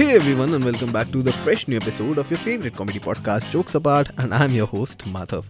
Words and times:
Hey 0.00 0.12
everyone, 0.16 0.54
and 0.54 0.64
welcome 0.64 0.92
back 0.92 1.10
to 1.12 1.22
the 1.22 1.32
fresh 1.44 1.68
new 1.68 1.76
episode 1.76 2.16
of 2.16 2.30
your 2.30 2.38
favorite 2.38 2.74
comedy 2.74 2.98
podcast, 2.98 3.50
Jokes 3.50 3.74
Apart, 3.74 4.08
and 4.16 4.34
I'm 4.34 4.54
your 4.58 4.68
host, 4.68 5.02
Madhav. 5.16 5.44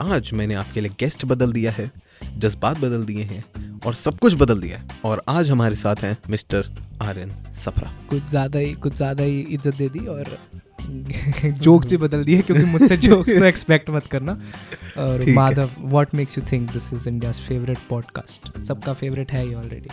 आज 0.00 0.30
मैंने 0.32 0.54
आपके 0.54 0.80
लिए 0.80 0.92
guest 1.00 1.24
बदल 1.24 1.52
दिया 1.52 1.70
है 1.70 1.90
जज्बात 2.38 2.78
बदल 2.78 3.04
दिए 3.04 3.22
हैं 3.22 3.42
और 3.86 3.94
सब 3.94 4.18
कुछ 4.18 4.34
बदल 4.42 4.60
दिया 4.60 4.78
है। 4.78 5.00
और 5.04 5.22
आज 5.28 5.50
हमारे 5.50 5.76
साथ 5.76 6.02
हैं 6.02 6.16
मिस्टर 6.30 6.68
आर 7.02 7.18
एन 7.18 7.32
सफरा। 7.64 7.90
कुछ 8.10 8.22
ज़्यादा 8.30 8.58
ही 8.58 8.72
कुछ 8.86 8.94
ज़्यादा 8.96 9.24
ही 9.24 9.40
इज़्ज़त 9.40 9.74
दे 9.74 9.88
दी 9.88 10.06
और 10.06 10.38
जोक्स 11.60 11.88
भी 11.88 11.96
बदल 11.96 12.24
दिए 12.24 12.40
क्योंकि 12.42 12.64
मुझसे 12.76 12.96
जोक्स 13.08 13.38
तो 13.38 13.44
एक्सपेक्ट 13.44 13.90
मत 13.90 14.06
करना। 14.06 14.40
और 14.98 15.28
Madhav 15.32 15.70
what 15.80 16.14
makes 16.14 16.38
you 16.38 16.44
think 16.52 16.70
this 16.72 16.92
is 16.92 17.08
India's 17.08 17.40
favourite 17.40 17.78
podcast 17.90 18.64
सबका 18.64 18.94
फेवरेट 18.94 19.32
है 19.32 19.46
ही 19.46 19.54
ऑलरेडी 19.54 19.90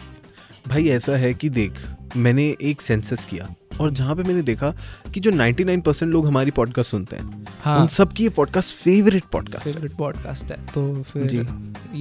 भाई 0.67 0.87
ऐसा 0.89 1.17
है 1.17 1.33
कि 1.33 1.49
देख 1.49 1.85
मैंने 2.15 2.55
एक 2.61 2.81
सेंसस 2.81 3.25
किया। 3.25 3.53
और 3.81 3.89
जहाँ 3.89 4.15
पे 4.15 4.23
मैंने 4.23 4.41
देखा 4.41 4.73
कि 5.13 5.19
जो 5.19 5.31
99% 5.31 6.03
लोग 6.03 6.27
हमारी 6.27 6.51
पॉडकास्ट 6.51 6.91
सुनते 6.91 7.15
हैं 7.15 7.45
हाँ। 7.61 7.79
उन 7.79 7.87
सब 7.87 8.13
की 8.13 8.23
ये 8.23 8.29
podcast 8.29 8.75
favourite 8.75 9.23
podcast 9.23 9.63
favourite 9.63 9.91
podcast 9.91 10.51
है। 10.51 10.65
तो 10.65 11.03
फिर 11.03 11.23
जी। 11.23 11.37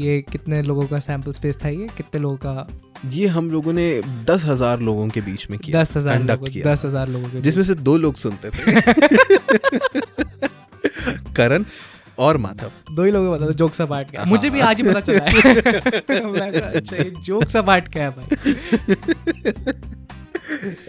ये 0.07 0.25
कितने 0.33 0.63
लोगों 0.63 0.87
का 0.87 0.99
सैंपल 0.99 1.33
स्पेस 1.33 1.59
था 1.65 1.69
ये? 1.69 1.89
कितने 1.97 2.21
लोगों 2.21 2.37
का? 2.37 2.69
ये 3.11 3.27
हम 3.27 3.51
लोगों 3.51 3.73
ने 3.73 4.01
दस 4.25 4.45
हज़ार 4.45 4.81
लोगों 4.81 5.09
के 5.09 5.21
बीच 5.21 5.51
में 5.51 5.59
किया 5.59 5.83
दस 5.83 5.97
हज़ार 5.97 6.23
लोगों 6.23 6.47
किया। 6.47 6.73
दस 6.73 6.85
हज़ार 6.85 7.09
लोगों 7.09 7.29
के 7.29 7.41
जिसमें 7.41 7.65
से 7.65 7.75
दो 7.75 7.97
लोग 7.97 8.15
सुनते 8.15 8.51
थे। 8.51 8.81
करण 11.37 11.65
और 12.19 12.37
माधव। 12.37 12.71
दो 12.93 13.05
ही 13.05 13.11
लोगों 13.11 13.31
को 13.31 13.37
पता 13.37 13.47
था 13.47 13.51
जोक्स 13.51 13.81
अपार्ट 13.81 14.11
क्या। 14.11 14.25
मुझे 14.25 14.51
भी 14.51 14.61
आज 14.61 14.81
ही 14.81 14.83
पता 14.83 15.01
चला 15.01 15.25
है। 15.25 15.55
अच्छा 16.61 17.23
जोक्स 17.23 17.57
अपार्ट 17.57 17.89
क्या 17.89 18.05
है 18.05 18.11
भाई? 18.11 18.27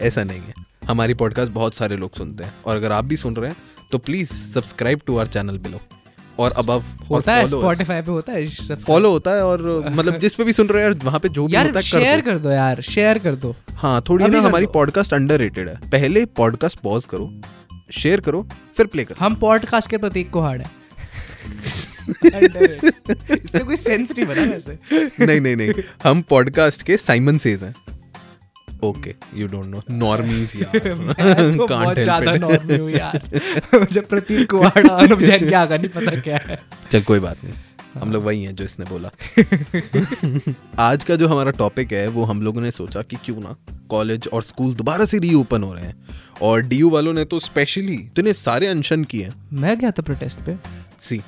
ऐसा 0.00 0.24
नहीं 0.24 0.40
है। 0.40 0.65
हमारी 0.88 1.14
पॉडकास्ट 1.14 1.52
बहुत 1.52 1.74
सारे 1.74 1.96
लोग 1.96 2.16
सुनते 2.16 2.44
हैं। 2.44 2.54
और 2.66 2.76
अगर 2.76 2.92
आप 2.92 3.04
भी 3.04 3.16
सुन 3.16 3.36
रहे 3.36 3.50
हैं 3.50 3.56
तो 3.92 3.98
please 3.98 4.32
subscribe 4.32 5.00
to 5.06 5.16
our 5.16 5.26
channel 5.26 5.58
below 5.58 5.80
और 6.38 6.52
अबव 6.52 6.82
होता 7.10 7.34
है 7.34 7.48
स्पॉटिफाई 7.48 8.02
पे 8.02 8.10
होता 8.12 8.32
है 8.32 8.76
फॉलो 8.76 9.10
होता 9.10 9.30
है 9.30 9.44
और 9.44 9.62
मतलब 9.88 10.18
जिस 10.18 10.34
पे 10.34 10.44
भी 10.44 10.52
सुन 10.52 10.66
रहे 10.66 10.84
हैं 10.84 10.90
वहाँ 11.04 11.20
पे 11.20 11.28
जो 11.28 11.46
भी 11.46 11.54
यार 11.54 11.66
होता 11.66 11.78
है 11.78 11.84
शेयर 11.84 12.20
कर 12.20 12.38
दो 12.38 12.50
यार 12.50 12.80
शेयर 12.80 13.18
कर 13.18 13.34
दो। 13.34 13.54
हाँ 13.72 14.00
थोड़ी 14.08 14.24
ना 14.24 14.40
हमारी। 14.40 14.66
पॉडकास्ट 14.66 15.14
अंडररेटेड 15.14 15.68
है। 15.68 15.74
पहले 15.90 16.24
पॉडकास्ट 16.26 16.78
पॉज 16.78 17.04
करो 17.04 17.30
शेयर 17.92 18.20
करो 18.20 18.46
फिर 18.76 18.86
प्ले 18.86 19.04
करो। 19.04 19.24
हम 19.24 19.34
पॉडकास्ट 19.34 19.90
के 19.90 19.98
प्रतीक 19.98 20.30
को 20.30 20.40
हार्ड 20.40 20.62
है। 20.62 20.70
इससे 22.26 23.58
कोई 23.58 23.76
सेंस 23.76 24.10
नहीं 24.10 24.26
बना 24.26 24.42
वैसे। 24.42 24.78
नहीं 25.26 25.40
नहीं 25.40 25.56
नहीं। 25.56 25.72
हम 26.04 26.22
पॉडकास्ट 26.22 26.82
के 26.82 26.96
साइमन 26.96 27.38
सेज 27.38 27.62
हैं। 27.62 27.74
Okay 28.84 29.14
you 29.34 29.46
don't 29.48 29.66
know 29.66 29.82
normies 29.90 30.56
यार 30.56 30.94
मैं 30.94 31.56
तो 31.56 31.66
बहुत 31.66 31.98
ज़्यादा 31.98 32.34
नॉर्मी 32.36 32.76
हूँ 32.76 32.90
यार। 32.90 33.22
मुझे 33.74 34.00
प्रतीक 34.00 34.50
को 34.50 34.62
हार्ड 34.62 34.90
अनुप 34.90 35.20
जैन 35.20 35.48
क्या 35.48 35.60
आगा 35.60 35.76
नहीं 35.76 35.88
पता 35.90 36.20
क्या 36.20 36.40
है। 36.48 36.58
चल 36.90 37.02
कोई 37.02 37.20
बात 37.20 37.44
नहीं। 37.44 37.54
हम 38.00 38.12
लोग 38.12 38.24
वही 38.24 38.42
हैं 38.44 38.54
जो 38.54 38.64
इसने 38.64 38.84
बोला। 38.84 39.10
आज 40.78 41.04
का 41.04 41.16
जो 41.16 41.28
हमारा 41.28 41.50
टॉपिक 41.50 41.92
है 41.92 42.06
वो 42.08 42.24
हम 42.24 42.42
लोगों 42.42 42.60
ने 42.60 42.70
सोचा 42.70 43.02
कि 43.02 43.16
क्यों 43.24 43.40
ना 43.40 43.54
कॉलेज 43.90 44.28
और 44.32 44.42
स्कूल 44.42 44.74
दोबारा 44.74 45.04
से 45.04 45.18
रीओपन 45.18 45.62
हो 45.62 45.72
रहे 45.74 45.84
हैं। 45.84 45.94
और 46.42 46.62
डीयू 46.62 46.90
वालों 46.90 47.12
ने 47.12 47.24
तो 47.24 47.38
स्पेशली 47.38 47.94
इतने 47.94 48.32
सारे 48.34 48.66
अनशन 48.66 49.04
किए 49.04 49.30
मैं 49.52 49.78
गया 49.78 49.90
था 49.90 50.02
प्रोटेस्ट 50.02 50.38
पे। 50.46 50.56
सी 51.00 51.20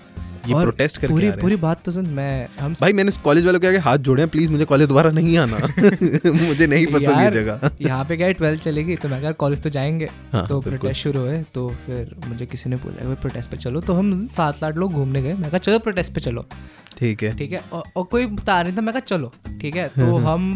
ये 0.48 0.60
प्रोटेस्ट 0.62 0.96
करके 0.96 1.12
पूरी 1.12 1.26
आ 1.26 1.30
रहे 1.30 1.40
पूरी 1.40 1.56
बात 1.56 1.82
तो 1.84 1.90
सुन 1.92 2.06
मैं 2.10 2.46
हम 2.60 2.74
भाई 2.80 2.92
मैंने 2.92 3.12
कॉलेज 3.24 3.44
वालों 3.46 3.60
के 3.60 3.66
आगे 3.66 3.78
हाथ 3.86 3.98
जोड़े 4.08 4.22
हैं 4.22 4.30
प्लीज़ 4.30 4.50
मुझे 4.52 4.64
कॉलेज 4.64 4.88
दोबारा 4.88 5.10
नहीं 5.10 5.36
आना। 5.38 5.56
मुझे 6.46 6.66
नहीं 6.66 6.86
पसंद 6.86 7.20
ये 7.20 7.30
जगह। 7.30 7.70
यहाँ 7.80 8.04
पे 8.04 8.16
गए 8.16 8.32
ट्वेल्थ 8.32 8.62
चलेगी 8.62 8.96
तो 8.96 9.08
मैं 9.08 9.32
कॉलेज 9.34 9.62
तो 9.62 9.70
जाएँगे 9.70 10.08
हाँ, 10.32 10.46
तो 10.48 10.60
प्रोटेस्ट 10.60 11.00
शुरू 11.00 11.20
हुए 11.20 11.42
तो 11.54 11.68
फिर 11.86 12.14
मुझे 12.26 12.46
किसी 12.46 12.70
ने 12.70 12.76
बोला 12.76 13.14
प्रोटेस्ट 13.14 13.50
पे 13.50 13.56
चलो 13.56 13.80
तो 13.80 13.94
हम 13.94 14.26
सात 14.36 14.64
आठ 14.64 14.76
लोग 14.76 14.92
घूमने 14.92 15.22
गए। 15.22 15.34
मैं 15.34 15.50
कहा 15.50 15.58
चलो 15.58 15.78
प्रोटेस्ट 15.78 16.14
पे 16.14 16.20
चलो। 16.20 16.46
ठीक 16.98 17.22
है। 17.22 17.36
ठीक 17.36 17.52
है 17.52 17.60
और, 17.72 17.82
और 17.96 18.04
कोई 18.04 18.26
बता 18.26 18.62
नहीं 18.62 18.76
था 18.76 18.80
मैं 18.80 18.92
कहा 18.94 19.00
चलो। 19.08 19.32
ठीक 19.60 19.76
है 19.76 19.88
तो 19.88 20.16
हम 20.28 20.50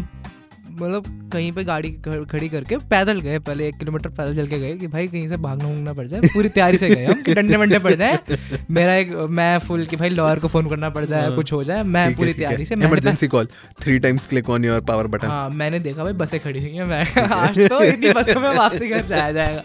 मतलब 0.73 1.29
कहीं 1.33 1.51
पे 1.51 1.63
गाड़ी 1.63 1.89
खड़ी 2.31 2.47
करके 2.49 2.77
पैदल 2.89 3.19
गए 3.19 3.39
पहले 3.39 3.67
एक 3.67 3.75
किलोमीटर 3.75 4.09
पैदल 4.09 4.35
चल 4.35 4.47
के 4.47 4.59
गए 4.59 4.73
कि 4.73 4.87
भाई 4.87 5.07
कहीं 5.07 5.27
से 5.27 5.37
भागना 5.37 5.65
भूगना 5.65 5.93
पड़ 5.93 6.05
जाए 6.07 6.19
पूरी 6.23 6.49
तैयारी 6.49 6.77
से 6.77 6.89
गए 6.89 7.05
हम 7.05 7.21
कि 7.21 7.33
डंडे 7.33 7.57
वंडे 7.57 7.79
पड़ 7.79 7.93
जाए। 7.93 8.37
मेरा 8.71 8.95
एक 8.95 9.11
मैं 9.31 9.57
फुल 9.59 9.85
कि 9.85 9.95
भाई 9.95 10.09
लॉयर 10.09 10.39
को 10.39 10.47
फ़ोन 10.47 10.69
करना 10.69 10.89
पड़ 10.89 11.05
जाए 11.05 11.31
कुछ 11.35 11.53
हो 11.53 11.63
जाए 11.63 11.83
मैं 11.85 12.15
पूरी 12.15 12.33
तैयारी 12.33 12.65
से 12.65 12.75
emergency 12.75 13.27
call 13.27 13.47
three 13.81 13.99
times 13.99 14.27
click 14.27 14.49
on 14.49 14.65
your 14.65 14.81
power 14.81 15.07
button 15.07 15.27
हाँ 15.27 15.49
मैंने 15.49 15.79
देखा 15.79 16.03
भाई 16.03 16.13
बसें 16.13 16.39
खड़ी 16.39 16.59
हुई 16.59 16.71
हैं 16.71 16.85
मैं 16.85 17.05
आज 17.23 17.59
तो 17.59 17.83
इतनी 17.83 18.11
बसों 18.11 18.39
में 18.41 18.49
वापसी 18.49 18.87
घर 18.87 19.05
जाया 19.05 19.31
जाएगा। 19.31 19.63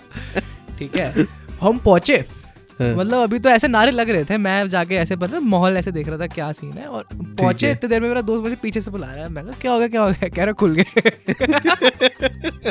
ठीक 0.79 0.97
है 0.97 1.27
हम 1.61 1.79
पहुँचे। 1.79 2.17
हाँ। 2.17 2.38
मतलब 2.81 3.19
अभी 3.19 3.39
तो 3.39 3.49
ऐसे 3.49 3.69
नारे 3.69 3.91
लग 3.91 4.11
रहे 4.11 4.25
थे 4.25 4.37
मैं 4.39 4.69
जाके 4.69 4.95
ऐसे 4.95 5.17
मतलब 5.17 5.43
माहौल 5.43 5.77
ऐसे 5.77 5.93
देख 5.93 6.09
रहा 6.09 6.19
था 6.19 6.27
क्या 6.27 6.53
सीन 6.53 6.73
है? 6.73 6.85
और 6.85 7.09
पहुँचे 7.15 7.71
इतने 7.73 7.89
देर 7.91 8.01
में 8.01 8.09
मेरा 8.09 8.21
दोस्त 8.21 8.43
मुझे 8.43 8.57
पीछे 8.57 8.81
से 8.81 8.91
बुला 8.91 9.07
रहा 9.07 9.25
है 9.25 9.31
मैं 9.31 9.45
क्या 9.61 9.73
हो 9.73 9.79
गया 9.79 9.89
क्या 9.89 10.03
हो 10.03 10.11
गया? 10.11 10.29
कह 10.29 10.45
रहा 10.45 10.53
खुल 10.53 10.75
गए. 10.75 10.85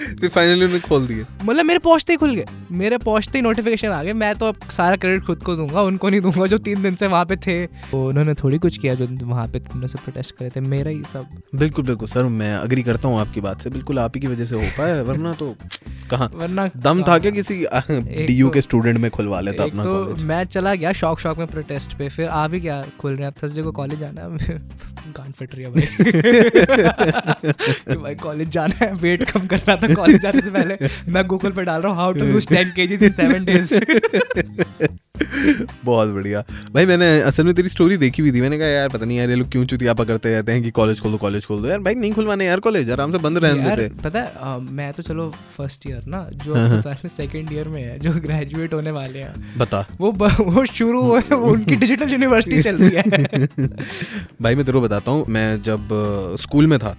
फिर 0.00 0.28
फाइनली 0.28 0.64
उन्हें 0.64 0.80
खोल 0.80 1.06
दिए। 1.06 1.26
मतलब 1.44 1.64
मेरे 1.64 1.78
पहुँचते 1.78 2.12
ही 2.12 2.16
खुल 2.16 2.34
गए। 2.34 2.46
मेरे 2.72 2.98
पहुँचते 2.98 3.38
ही 3.38 3.42
नोटिफिकेशन 3.42 3.88
आ 3.88 4.02
गए। 4.02 4.12
मैं 4.12 4.34
तो 4.34 4.46
अब 4.46 4.56
सारा 4.70 4.96
क्रेडिट 4.96 5.24
खुद 5.24 5.42
को 5.42 5.56
दूँगा 5.56 5.82
उनको 5.82 6.08
नहीं 6.08 6.20
दूँगा 6.20 6.46
जो 6.46 6.58
तीन 6.58 6.82
दिन 6.82 6.94
से 6.94 7.06
वहाँ 7.06 7.24
पे 7.24 7.36
थे। 7.36 7.66
तो 7.66 8.06
उन्होंने 8.08 8.34
थोड़ी 8.34 8.58
कुछ 8.58 8.78
किया 8.78 8.94
जो 8.94 9.08
वहाँ 9.26 9.46
पे 9.48 9.58
तुमने 9.58 9.88
से 9.88 9.98
प्रोटेस्ट 9.98 10.36
करे 10.36 10.50
थे। 10.50 10.60
मेरा 10.60 10.90
ही 10.90 11.02
सब। 11.12 11.26
बिल्कुल 11.54 11.84
बिल्कुल 11.84 12.08
सर 12.08 12.24
मैं 12.24 12.54
अग्री 12.54 12.82
करता 12.82 13.08
हूँ 13.08 13.20
आपकी 13.20 13.40
बात 13.40 13.62
से। 13.62 13.70
बिल्कुल 13.70 13.98
आप 13.98 14.12
ही 14.14 14.20
की 14.20 14.26
वजह 14.26 14.44
से 14.44 14.54
हो 14.54 14.62
पाया 14.78 15.02
वरना 15.02 15.32
तो 15.32 15.54
कहाँ? 16.10 16.30
वरना 16.34 16.68
दम 16.76 17.02
था 17.02 17.18
क्या 17.18 17.30
किसी 17.30 17.64
डीयू 18.26 18.46
तो- 18.46 18.54
के 18.54 18.60
स्टूडेंट 18.60 18.98
में 18.98 19.10
खुलवा 19.10 19.40
लेता 19.40 19.64
अपना 19.64 19.84
तो 19.84 20.14
मैं 20.24 20.44
चला 20.44 20.74
गया 20.74 20.92
शौक 20.92 21.20
शौक 21.20 21.38
में 21.38 21.46
प्रोटेस्ट 21.46 21.96
पे। 21.98 22.08
फिर 22.08 22.28
आ 22.28 22.46
भी 22.48 22.60
गया 22.60 22.82
खुल 22.98 23.12
रहे 23.12 23.24
हैं? 23.24 23.32
थर्सडे 23.42 23.62
को 23.62 23.72
कॉलेज 23.72 23.98
जाना 23.98 24.20
है। 24.20 24.58
गान 25.16 25.32
फट 25.32 25.54
रही 25.54 25.64
है 25.64 25.70
भाई। 25.70 25.86
भाई 27.96 28.14
कॉलेज 28.14 28.48
जाना 28.48 28.84
है 28.84 28.92
वेट 28.94 29.22
कम 29.30 29.46
करना 29.46 29.76
था। 29.76 29.94
कॉलेज 29.94 30.20
जाने 30.22 30.40
से 30.40 30.50
पहले 30.50 30.76
मैं 31.12 31.26
गूगल 31.26 31.50
पे 31.50 31.62
डाल 31.62 31.80
रहा 31.80 31.92
हूँ 31.92 32.00
how 32.00 32.12
to 32.12 32.20
lose 32.20 32.46
ten 32.60 32.72
kgs 32.76 33.02
in 33.02 33.12
seven 33.12 33.44
days 33.44 33.74
बहुत 35.84 36.08
बढ़िया। 36.08 36.40
भाई 36.74 36.86
मैंने 36.86 37.20
असल 37.20 37.44
में 37.44 37.54
तेरी 37.54 37.68
स्टोरी 37.68 37.96
देखी 37.96 38.22
हुई 38.22 38.32
थी। 38.32 38.40
मैंने 38.40 38.58
कहा 38.58 38.68
यार 38.68 38.88
पता 38.88 39.06
नहीं 39.06 39.18
यार 39.18 39.30
ये 39.30 39.36
लोग 39.36 39.50
क्यों 39.52 39.64
चुतियापा 39.64 40.04
करते 40.04 40.32
रहते 40.32 40.52
हैं 40.52 40.62
कि 40.62 40.70
कॉलेज 40.70 41.00
खोल 41.00 41.12
दो 41.12 41.18
कॉलेज 41.18 41.46
खोल? 41.46 41.60
दो 41.62 41.68
यार 41.68 41.78
भाई 41.78 41.94
नहीं 41.94 42.12
खुलवाने 42.12 42.46
यार 42.46 42.60
कॉलेज 42.60 42.90
आराम 42.90 43.12
से 43.12 43.18
बंद 43.18 43.38
रहने 43.38 43.76
देते। 43.76 44.02
पता 44.02 44.18
है 44.18 44.32
अ, 44.36 44.56
मैं 44.58 44.92
तो 44.92 45.02
चलो 45.02 45.30
फ़र्स्ट 45.56 45.86
ईयर 45.86 46.02
ना 46.06 46.28
जो 46.44 46.54
हाँ, 46.54 46.94
सेकंड 46.94 47.52
ईयर 47.52 47.68
में 47.68 47.82
है 47.82 47.98
जो 47.98 48.12
ग्रेजुएट 48.12 48.74
होने 48.74 48.90
वाले 48.90 49.18
हैं। 49.18 49.58
बता। 49.58 49.86
वो 50.00 50.12
ब, 50.12 50.30
वो 50.40 50.64
शुरू 50.64 51.02
हुए 51.02 51.36
उनकी 51.36 51.76
डिजिटल 51.76 52.08
यूनिवर्सिटी 52.08 52.62
चल 52.62 52.76
रही 52.76 52.90
है। 52.90 53.02
भाई 54.42 54.54
मैं 54.54 54.64
तेरे 54.64 54.72
को 54.72 54.80
बताता 54.80 55.10
हूँ 55.10 55.24
मैं 55.28 55.62
जब 55.62 55.88
स्कूल 56.40 56.66
में 56.66 56.78
था 56.78 56.96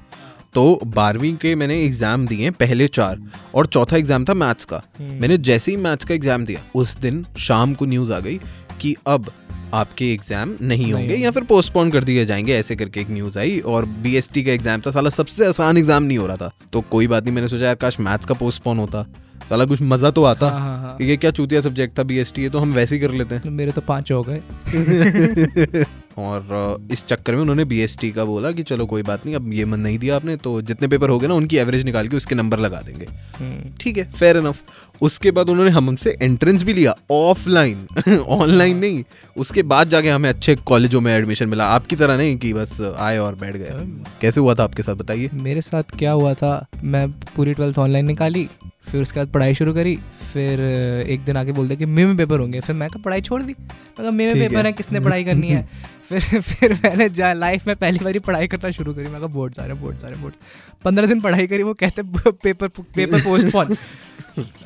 तो 0.53 0.79
बारहवीं 0.85 1.35
के 1.35 1.53
मैंने 1.56 1.81
एग्ज़ाम 1.84 2.25
दिए 2.28 2.50
पहले 2.51 2.88
चार 2.89 3.22
और 3.56 3.66
चौथा 3.66 3.97
एग्ज़ाम 3.97 4.25
था 4.25 4.34
मैथ्स 4.34 4.66
का। 4.66 4.81
हम्म। 5.00 5.19
मैंने 5.22 5.38
जैसे 5.39 5.72
ही 5.72 5.78
मैथ्स 5.78 6.06
का 6.06 6.13
एग्ज़ाम 6.13 6.45
दिया 6.45 6.62
उस 6.75 6.97
दिन 6.97 7.25
शाम 7.39 7.73
को 7.73 7.85
न्यूज़ 7.85 8.13
आ 8.13 8.19
गई 8.19 8.39
कि 8.81 8.95
अब 9.07 9.31
आपके 9.73 10.12
एग्ज़ाम 10.13 10.56
नहीं 10.62 10.91
होंगे 10.94 11.07
होंगे। 11.07 11.23
या 11.23 11.31
फिर 11.31 11.44
पोस्टपोन 11.44 11.91
कर 11.91 12.03
दिए 12.03 12.25
जाएँगे 12.25 12.53
ऐसे 12.53 12.75
करके 12.75 13.01
एक 13.01 13.09
न्यूज़ 13.09 13.39
आई 13.39 13.59
और 13.59 13.85
बीएसटी 14.03 14.44
का 14.44 14.51
एग्ज़ाम 14.51 14.81
था। 14.81 14.91
साला 14.91 15.09
सबसे 15.09 15.45
आसान 15.47 15.78
एग्ज़ाम 15.78 16.03
नहीं 16.03 16.17
हो 16.17 16.28
रहा 16.28 16.38
था। 16.38 16.51
तो 16.73 16.81
कोई 16.91 17.07
बात 17.07 17.23
नहीं 17.23 17.35
मैंने 17.35 17.47
सोचा 17.47 17.66
यार 17.66 17.75
काश 17.75 18.00
मैथ्स 18.00 18.25
का 18.25 18.33
पोस्टपोन 18.33 18.78
होता। 18.78 19.06
साला 19.50 19.66
कुछ 19.66 19.81
मज़ा 19.81 20.09
तो 20.12 20.23
आता। 20.23 20.50
हाँ 20.50 20.59
हाँ 20.59 20.78
हाँ। 20.79 20.97
ये 21.01 21.18
क्या 21.18 21.31
चूतिया 21.31 21.62
सब्जेक्ट 21.62 21.97
था 22.00 22.03
बीएसटी 22.03 22.41
ये 22.41 22.50
तो 22.50 22.59
हम 22.59 22.73
वैसे 22.73 22.95
ही 22.95 23.01
कर 23.01 23.12
लेते 23.12 23.35
हैं। 23.35 23.50
मेरे 23.51 23.72
तो 23.72 23.81
पाँच 23.81 24.12
हो 24.12 24.22
गए। 24.28 24.41
और 26.17 26.88
इस 26.91 27.03
चक्कर 27.05 27.35
में 27.35 27.41
उन्होंने 27.41 27.66
बीएसटी 27.66 28.11
का 28.11 28.25
बोला 28.25 28.51
कि 28.51 28.63
चलो 28.63 28.85
कोई 28.85 29.03
बात 29.03 29.25
नहीं 29.25 29.35
अब 29.35 29.51
ये 29.53 29.66
मन 29.66 29.79
नहीं 29.79 29.97
दिया 29.99 30.16
आपने 30.16 30.35
तो 30.38 30.61
जितने 30.61 30.88
पेपर 30.88 31.09
हो 31.09 31.19
गए 31.19 31.27
ना 31.27 31.33
उनकी 31.33 31.57
एवरेज 31.57 31.83
निकाल 31.86 32.07
के 32.07 32.18
उसके 32.18 32.36
नंबर 32.36 32.59
लगा 32.59 32.81
देंगे। 32.81 33.07
हम्म। 33.39 33.74
ठीक 33.81 33.97
है 33.97 34.03
फेयर 34.12 34.38
इनफ 34.38 34.62
उसके 35.01 35.31
बाद 35.31 35.50
उन्होंने 35.50 35.71
हम 35.71 35.88
हमसे 35.88 36.18
एंट्रेंस 36.21 36.63
भी 36.63 36.74
लिया 36.74 36.95
ऑफलाइन 37.12 37.88
ऑनलाइन 38.19 38.77
नहीं 38.81 39.03
उसके 39.38 39.63
बाद 39.63 39.89
जाके 39.89 40.09
हमें 40.09 40.30
अच्छे 40.30 40.56
कॉलेजों 40.56 41.01
में 41.01 41.13
एडमिशन 41.13 41.50
मिला। 41.50 41.65
आपकी 41.65 41.95
तरह 41.95 42.18
नहीं 42.18 42.38
कि 42.38 42.53
बस 42.53 42.81
आए 42.81 43.18
और 43.18 43.36
बैठ 43.36 43.56
गए। 43.56 43.88
कैसे 44.21 44.39
हुआ 44.39 44.56
था 44.56 44.63
आपके 44.63 44.83
साथ 44.83 44.95
बताइए। 44.95 45.30
मेरे 45.33 45.62
साथ 45.62 45.97
क्या 46.00 46.12
हुआ 46.12 46.33
था 46.33 46.65
मैं 46.83 47.09
पूरी 47.36 47.53
ट्वेल्थ 47.53 47.80
ऑनलाइन 47.80 48.06
निकाली 48.06 48.47
फिर 48.83 49.01
उसके 49.01 49.19
बाद 49.19 49.27
पढ़ाई 49.27 49.56
शुरू 49.56 49.74
करी 49.74 49.95
फिर 50.33 50.59
एक 51.09 51.24
दिन 51.25 51.38
आके 51.38 51.51
बोलते 51.51 51.75
कि 51.75 51.86
मे 51.86 52.06
में 52.06 52.15
पेपर 52.18 52.39
होंगे। 52.39 52.59
फिर 52.59 52.75
मैं 52.75 52.89
कहा 52.89 53.01
पढ़ाई 53.06 53.21
छोड़ 53.21 53.41
दी? 53.41 53.53
मैं 53.53 54.01
कहा 54.01 54.12
मे 54.12 54.33
में 54.33 54.39
पेपर। 54.39 54.65
है 54.65 54.71
किसने 54.74 55.00
पढ़ाई 55.00 55.24
करनी 55.24 55.47
है? 55.47 55.68
फिर 56.19 56.42
फिर 56.42 56.74
मैंने 56.74 57.10
जा 57.10 57.34
लाइफ 57.34 57.68
में 57.68 57.75
पहली 57.75 58.00
बारी 58.00 58.19
पढ़ाई 58.19 58.48
करना 58.48 58.72
शुरू 58.72 58.94
करी। 58.94 59.04
मैं 59.04 59.18
कहा 59.18 59.28
बोर्ड 59.28 59.54
सारे 59.54 59.74
बोर्ड 59.74 59.98
सारे 59.98 60.16
बोर्ड 60.16 60.36
पंद्रह 60.84 61.08
दिन 61.08 61.22
पढ़ाई 61.22 61.48
करी 61.48 61.63
वो 61.63 61.74
कहते 61.74 62.02
पेपर 62.04 62.68
पेपर 62.68 63.22
पोस्टपोन 63.22 63.75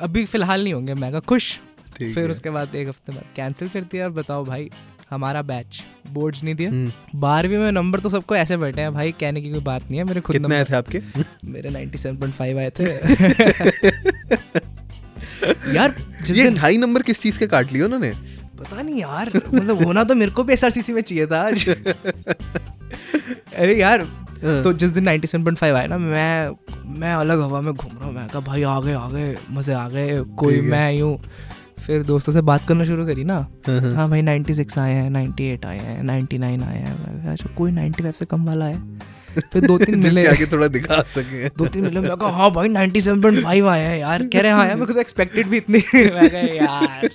अभी 0.00 0.24
फ़िलहाल 0.24 0.64
नहीं 0.64 0.74
होंगे। 0.74 0.94
मैं 0.94 1.10
कहा 1.10 1.20
खुश। 1.20 1.58
फिर 1.98 2.30
उसके 2.30 2.50
बाद 2.50 2.74
एक 2.74 2.88
हफ़्ते 2.88 3.12
बाद 3.12 3.24
कैंसिल 3.36 3.68
कर 3.68 3.80
दिया। 3.80 4.04
और 4.04 4.10
बताओ 4.10 4.44
भाई 4.44 4.70
हमारा 5.10 5.42
बैच 5.42 5.82
बोर्ड्स 6.10 6.44
नहीं 6.44 6.54
दिया। 6.54 6.70
हम्म, 6.70 6.92
बारहवीं 7.14 7.58
में 7.58 7.72
नंबर 7.72 8.00
तो 8.00 8.08
सबको 8.08 8.36
ऐसे 8.36 8.56
बैठे 8.56 8.80
हैं 8.80 8.94
भाई 8.94 9.12
कहने 9.12 9.42
की 9.42 9.50
कोई 9.50 9.60
बात 9.60 9.82
नहीं 9.82 9.98
है 9.98 10.04
मेरे 10.04 10.20
खुद 10.20 10.36
कितने 10.36 10.56
आए 10.56 10.64
थे 10.64 10.76
आपके? 10.76 11.00
मेरे 11.44 11.70
97.5 11.70 12.56
आए 12.56 12.70
थे। 12.70 12.84
यार 15.74 15.94
ये 16.30 16.50
ढाई 16.50 16.76
नंबर 16.76 17.02
किस 17.02 17.20
चीज़ 17.22 17.38
के 17.38 17.46
काट 17.46 17.72
लिए 17.72 17.82
उन्होंने? 17.82 18.12
पता 18.58 18.82
नहीं 18.82 19.00
यार 19.00 19.30
मतलब 19.54 19.82
होना 19.84 20.04
तो 20.04 20.14
मेरे 20.14 20.30
को 20.30 20.44
भी 20.44 20.52
एसआरसीसी 20.52 20.92
में 20.92 21.00
चाहिए 21.02 21.26
था 21.26 21.40
आज। 21.46 21.68
अरे 23.56 23.74
यार 23.80 24.00
हाँ। 24.44 24.62
तो 24.62 24.72
जिस 24.72 24.90
दिन 24.90 25.08
97.5 25.08 25.62
आया 25.64 25.86
ना 25.86 25.98
मैं 25.98 26.50
मैं 27.00 27.14
अलग 27.14 27.40
हवा 27.40 27.60
में 27.60 27.72
घूम 27.74 27.92
रहा 27.98 28.06
हूँ 28.06 28.14
मैं 28.14 28.26
कहा 28.28 28.40
भाई 28.40 28.62
आ 28.62 28.78
गए 28.80 28.92
आ 28.94 29.08
गए 29.10 29.34
मज़े 29.50 29.74
आ 29.74 29.88
गए 29.88 30.18
कोई 30.38 30.60
मैं 30.60 30.90
यूँ। 30.92 31.16
फिर 31.86 32.02
दोस्तों 32.02 32.32
से 32.32 32.40
बात 32.40 32.66
करना 32.68 32.84
शुरू 32.84 33.06
करी 33.06 33.24
ना 33.24 33.34
हाँ, 33.66 33.80
हाँ। 33.80 33.92
हाँ 33.92 34.08
भाई 34.10 34.22
96 34.22 34.78
आए 34.78 34.92
हैं 34.92 35.10
98 35.10 35.64
आए 35.66 35.78
हैं 35.78 36.02
99 36.04 36.62
आए 36.62 36.78
हैं। 36.78 37.32
अच्छा 37.32 37.50
कोई 37.56 37.72
95 37.72 38.12
से 38.16 38.24
कम 38.24 38.44
वाला 38.46 38.64
है? 38.64 38.98
फिर 39.52 39.66
दो 39.66 39.76
तीन 39.78 39.98
मिले। 40.04 40.26
आगे 40.26 40.46
थोड़ा 40.46 40.66
दिखा 40.68 41.00
सके। 41.14 41.48
दो 41.58 41.66
तीन 41.66 41.82
मिले 41.84 42.00
मैं 42.00 42.16
कहा 42.16 42.30
हाँ 42.36 42.50
भाई 42.50 42.68
97.5 42.68 43.66
आए 43.68 43.80
हैं 43.80 43.98
यार। 43.98 44.22
कह 44.24 44.40
रहे 44.40 44.50
हैं 44.50 44.56
हाँ 44.58 44.66
यार 44.66 44.74
मेरे 44.74 44.86
को 44.86 44.92
तो 44.92 45.00
एक्सपेक्टेड 45.00 45.46
भी 45.46 45.56
इतनी 45.56 45.82
मैं 45.94 46.54
यार। 46.54 47.08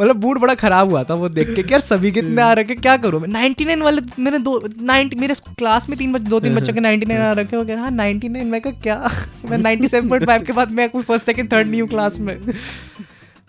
मतलब 0.00 0.24
मूड 0.24 0.38
बड़ा 0.38 0.54
खराब 0.54 0.90
हुआ 0.90 1.02
था 1.04 1.14
वो 1.14 1.28
देख 1.28 1.54
के 1.54 1.62
यार 1.70 1.80
सभी 1.80 2.10
कितने 2.12 2.42
आ 2.42 2.52
रखे 2.52 2.74
क्या 2.74 2.96
करूँ? 2.96 3.20
मैं 3.20 3.28
99 3.28 3.82
वाले 3.82 4.02
मैंने 4.18 4.38
दो 4.38 4.58
90 4.82 5.14
मेरे 5.16 5.34
क्लास 5.58 5.88
में 5.88 5.98
तीन 5.98 6.12
बच, 6.12 6.20
दो 6.20 6.40
तीन 6.40 6.54
बच्चों 6.54 6.72
के 6.74 6.80
99 6.80 7.20
आ 7.20 7.30
रखे 7.32 7.56
हो 7.56 7.64
गए 7.64 7.74
हाँ 7.74 7.90
99 7.90 8.42
मैं 8.44 8.60
कहा 8.60 8.72
क्या? 8.72 9.10
मैं 9.50 9.58
97.5 9.58 10.46
के 10.46 10.52
बाद 10.52 10.70
मैं 10.70 10.90
कोई 10.90 11.02
फ़र्स्ट 11.02 11.26
सेकंड 11.26 11.52
थर्ड 11.52 11.66
नहीं 11.66 11.80
हूँ 11.80 11.88
क्लास 11.88 12.18
में। 12.18 12.40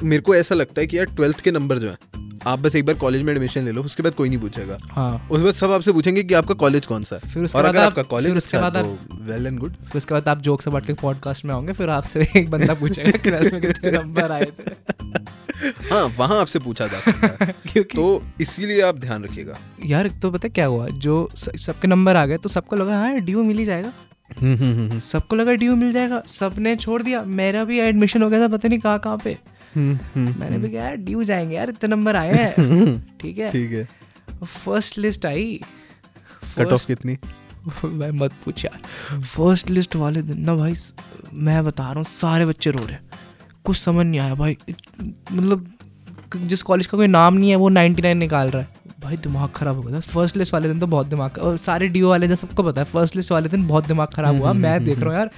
मेरे 0.04 0.22
को 0.22 0.36
ऐसा 0.36 0.56
लगता 0.56 0.82
है 0.82 0.88
कि 0.88 0.98
यार 0.98 1.06
ट्वेल्थ 1.06 1.40
के 1.40 1.52
नंबर 1.52 1.78
जो 1.78 1.90
है 1.90 1.98
आप 2.48 2.60
बस 2.60 2.76
एक 2.76 2.86
बार 2.86 2.96
कॉलेज 2.96 3.22
में 3.22 3.34
एडमिशन 3.34 3.64
ले 3.66 3.72
लो 3.72 3.84
उसके 3.84 4.04
बाद 4.04 4.14
कोई 4.14 4.30
नहीं 4.30 4.40
पूछेगा। 4.40 4.78
हाँ। 4.84 5.28
उसके 5.32 5.44
बाद 5.44 5.54
सब 5.54 5.72
आपसे 5.72 5.92
पूछेंगे 5.92 6.24
कि 6.24 6.34
आपका 6.34 6.54
कॉलेज 6.54 6.86
कौन 6.86 7.04
सा 7.04 7.20
है। 7.24 7.32
फिर 7.32 7.44
उसके 7.44 7.58
और 7.58 7.66
अगर 7.66 7.78
आप- 7.80 7.88
आपका 7.88 8.04
कॉलेज 8.04 8.38
उसके 8.38 8.58
अच्छा 8.58 8.80
है 8.80 8.84
बाद 8.84 8.84
तो 8.84 9.32
वेल 9.32 9.48
एंड 9.48 9.60
गुड 9.60 9.72
फिर 9.74 9.98
उसके 9.98 10.14
बाद 10.14 10.28
आप 10.28 10.42
जोक 10.42 10.62
से 10.62 10.72
बांट 10.72 10.88
के 10.88 10.94
पॉडकास्ट 10.94 11.46
में 11.46 11.54
होंगे 11.54 11.74
फिर 11.74 11.90
आपसे 11.90 12.28
एक 12.38 12.50
बंदा 12.50 12.74
पूछेगा 12.74 13.12
कि 13.12 13.18
ट्वेल्थ 13.18 13.54
में 13.54 13.62
कितने 13.62 13.92
नंबर 13.92 14.32
आए 14.32 14.42
थे। 14.42 14.74
हाँ 15.92 16.04
वहाँ 16.18 16.40
आपसे 16.42 16.60
पूछा 16.60 16.88
जा 16.88 17.00
सकता 17.00 17.46
है। 17.46 17.54
क्योंकि 17.72 17.98
तो 17.98 18.22
इसीलिए 18.42 18.82
आप 18.82 18.96
ध्यान 19.00 19.24
रखिएगा। 19.24 19.58
यार 19.86 20.10
तो 20.22 20.32
पता 20.32 20.48
क्या 20.48 20.66
हुआ? 20.66 20.88
जो 20.88 21.30
सबके 21.36 21.88
नंबर 21.88 22.16
आ 22.16 22.26
गए 22.26 22.38
तो 22.38 22.50
सबको 22.50 22.76
लगा 22.76 23.00
हाँ 23.00 23.20
ड्यू 23.20 23.44
मिल 23.44 23.58
ही 23.58 23.66
जाएगा। 23.66 25.00
सबको 25.00 25.36
लगा 25.36 25.54
ड्यू 25.54 25.76
मिल 25.76 25.92
जाएगा। 25.92 26.22
सबने 26.28 26.76
छोड़ 26.76 27.02
दिया। 27.02 27.24
मेरा 27.42 27.64
भी 27.64 27.80
एडमिशन 27.80 28.24
हो 28.24 28.30
गया 28.30 28.40
था 28.42 28.48
पता 28.48 28.68
नहीं 28.70 28.80
कहाँ 28.80 29.00
कहाँ 29.00 29.18
पे। 29.24 29.38
मैंने 29.78 30.58
भी 30.58 30.70
कहा 30.70 30.92
ड्यू 31.06 31.24
जाएँगे 31.24 31.56
यार 31.56 31.70
इतने 31.70 31.90
नंबर 31.90 32.16
आए 32.16 32.34
हैं। 32.34 33.00
ठीक 33.22 33.38
है। 33.38 33.50
ठीक 33.52 33.72
है। 33.72 33.88
फ़र्स्ट 34.44 34.98
लिस्ट 34.98 35.26
आई। 35.26 35.60
कट 36.58 36.72
ऑफ़ 36.72 36.88
कितनी? 36.88 37.18
मैं 37.84 38.10
मत 38.12 38.32
पूछ 38.46 38.66
यार। 38.66 39.22
फ़र्स्ट 39.22 39.70
लिस्ट 39.70 39.96
वाले 39.96 40.22
दिन 40.22 40.42
ना 40.42 40.56
भाई 40.56 40.74
मैं 41.34 41.64
बता 41.66 41.84
रहा 41.84 41.94
हूँ 41.94 42.04
सारे 42.04 42.46
बच्चे 42.46 42.72
रो 42.72 42.84
रहे 42.86 42.94
हैं। 42.94 43.10
कुछ 43.66 43.78
समझ 43.78 44.06
नहीं 44.06 44.20
आया 44.20 44.36
भाई। 44.36 44.58
मतलब 45.32 45.66
जिस 46.36 46.62
कॉलेज 46.62 46.86
का 46.86 46.98
कोई 46.98 47.08
नाम 47.08 47.34
नहीं 47.34 47.50
है 47.50 47.56
वो 47.56 47.70
99 47.70 48.18
निकाल 48.18 48.50
रहा 48.50 48.62
है। 48.62 48.68
भाई 49.02 49.18
दिमाग 49.18 49.50
खराब 49.50 49.76
हो 49.76 49.82
गया 49.82 49.96
था। 49.96 50.00
फ़र्स्ट 50.00 50.38
लिस्ट 50.38 50.54
वाले 50.54 50.68
दिन 50.68 50.80
तो 50.80 50.88
बहुत 50.88 51.08
दिमाग 51.08 51.38
और 51.38 51.58
सारे 51.58 51.88
डीओ 51.88 52.10
वाले 52.10 52.28
जो 52.28 52.36
सबको 52.36 52.64
पता 52.64 52.82
है 52.82 52.86
फ़र्स्ट 52.86 53.16
लिस्ट 53.16 53.32
वाले 53.32 53.50
दिन 53.50 53.68
बहुत 53.68 53.88
दिमाग 53.88 54.08
खराब 54.08 54.38
हुआ। 54.38 54.54
मैं 54.54 54.84
देख 54.86 55.00
रहा 55.00 55.10
हूँ 55.10 55.18
यार 55.18 55.30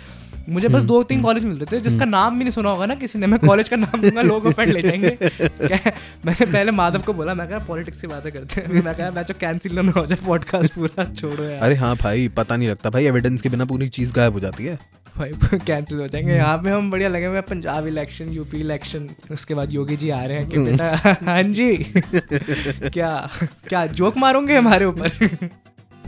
मुझे 0.50 0.68
बस 0.68 0.82
दो 0.82 1.04
तीन 1.04 1.22
कॉलेज 1.22 1.46
मिल 1.46 1.58
रहे 1.58 1.78
थे 1.78 1.82
जिसका 1.82 2.06
नाम 2.06 2.38
भी 2.38 2.44
नहीं 2.44 2.52
सुना 2.52 2.70
होगा 2.70 2.86
ना 2.86 2.96
किसी 2.96 3.20
ने। 3.20 3.28
मैं 3.28 3.40
कॉलेज 3.40 3.70
का 3.70 3.76
नाम 3.76 4.02
दूँगा 4.02 4.22
लोग 4.22 4.46
ऑफेंड 4.46 4.70
ले 4.70 4.82
जाएँगे। 4.82 5.18
मैंने 6.26 6.46
पहले 6.46 6.72
माधव 6.72 7.02
को 7.02 7.14
बोला 7.14 7.34
मैं 7.34 7.48
कहा 7.48 7.60
पॉलिटिक्स 7.60 8.02
की 8.02 8.08
बातें 8.08 8.32
करते 8.32 8.62
हैं। 8.62 8.84
मैं 8.84 8.96
कहा 8.96 9.12
मैं 9.12 9.26
कैंसिल 9.40 9.80
ना 9.80 9.92
हो 10.00 10.06
जाए 10.06 10.26
पॉडकास्ट 10.28 10.74
पूरा 10.74 11.04
छोड़ो 11.04 11.44
यार। 11.44 11.60
अरे 11.60 11.76
हाँ 11.76 11.96
भाई 11.96 12.28
पता 12.28 12.56
नहीं 12.56 12.70
लगता। 12.70 12.90
भाई 12.90 13.06
एविडेंस 13.06 13.42
के 13.42 13.50
बिना 13.50 13.66
पूरी 13.66 13.88
चीज़ 13.90 14.14
गायब 14.14 14.34
हो 14.34 14.40
जाती 14.40 14.66
है। 14.66 14.80
भाई 15.18 15.32
कैंसिल 15.68 16.00
हो 16.00 16.08
जाएँगे? 16.08 16.34
यहाँ 16.36 16.58
पे 16.58 16.70
हम 16.70 16.90
बढ़िया 16.92 17.10
लगे 17.10 17.26
हुए 17.26 17.42
पंजाब 17.42 17.88
इलेक्शन 17.88 18.30
यूपी 18.30 18.60
इलेक्शन 18.60 19.10
उसके 19.32 19.54
बाद 19.54 19.72
योगी 19.74 19.96
जी 19.98 20.10
आ 20.10 20.24
रहे 20.24 20.38
हैं 20.38 20.50
कि 20.50 20.60
बेटा 20.60 21.16
हाँ 21.26 21.44
जी। 21.44 21.76
क्या 22.90 23.30
क्या 23.70 23.86
जोक 23.88 24.18
मारोगे 24.18 24.58
हमारे 24.58 24.86
ऊपर? 24.86 25.08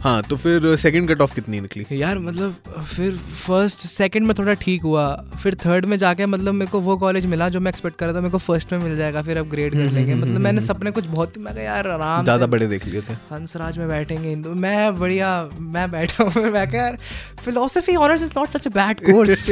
हाँ 0.02 0.22
तो 0.24 0.36
फिर 0.38 0.76
सेकंड 0.78 1.10
कट 1.10 1.22
ऑफ़ 1.22 1.34
कितनी 1.36 1.60
निकली? 1.62 1.86
यार 1.92 2.18
मतलब 2.20 2.84
फिर 2.96 3.16
फ़र्स्ट 3.46 3.80
सेकंड 3.80 4.28
में 4.28 4.34
थोड़ा 4.38 4.54
ठीक 4.62 4.82
हुआ। 4.84 5.06
फिर 5.44 5.56
थर्ड 5.66 5.86
में 5.86 5.98
जाके 5.98 6.26
मतलब 6.26 6.54
मेरे 6.54 6.72
को 6.72 6.80
वो 6.80 6.96
कॉलेज 6.98 7.26
मिला 7.26 7.50
जो 7.50 7.60
मैं 7.60 7.70
एक्सपेक्ट 7.70 7.98
कर 7.98 8.06
रहा 8.06 8.16
था 8.16 8.20
मेरे 8.22 8.32
को 8.32 8.38
फ़र्स्ट 8.38 8.72
में 8.74 8.80
मिल 8.80 8.96
जाएगा 8.98 9.22
फिर 9.22 9.38
अपग्रेड 9.38 9.74
कर 9.74 9.92
लेंगे। 9.94 10.14
मतलब 10.14 10.40
मैंने 10.42 10.62
सपने 10.62 10.92
कुछ 10.92 11.06
बहुत 11.06 11.38
मैं 11.38 11.54
कहा 11.56 11.64
यार 11.64 11.88
आराम 11.88 12.24
ज़्यादा 12.24 12.48
बड़े 12.48 12.68
देख 12.68 12.86
लिए 12.86 13.02
थे। 13.02 13.14
हंसराज 13.32 13.78
में 13.78 13.88
बैठेंगे 13.90 14.30
हिंदू 14.30 14.54
मैं 14.66 14.96
बढ़िया 14.96 15.50
मैं 15.60 15.90
बैठा 15.92 16.24
हूँ 16.24 16.44
मैं 16.44 16.68
कहा 16.72 16.82
यार 16.82 16.98
philosophy 17.44 17.96
honours 17.96 18.24
is 18.24 18.34
not 18.38 18.50
such 18.50 18.68
a 18.68 18.72
bad 18.72 19.00
course 19.06 19.50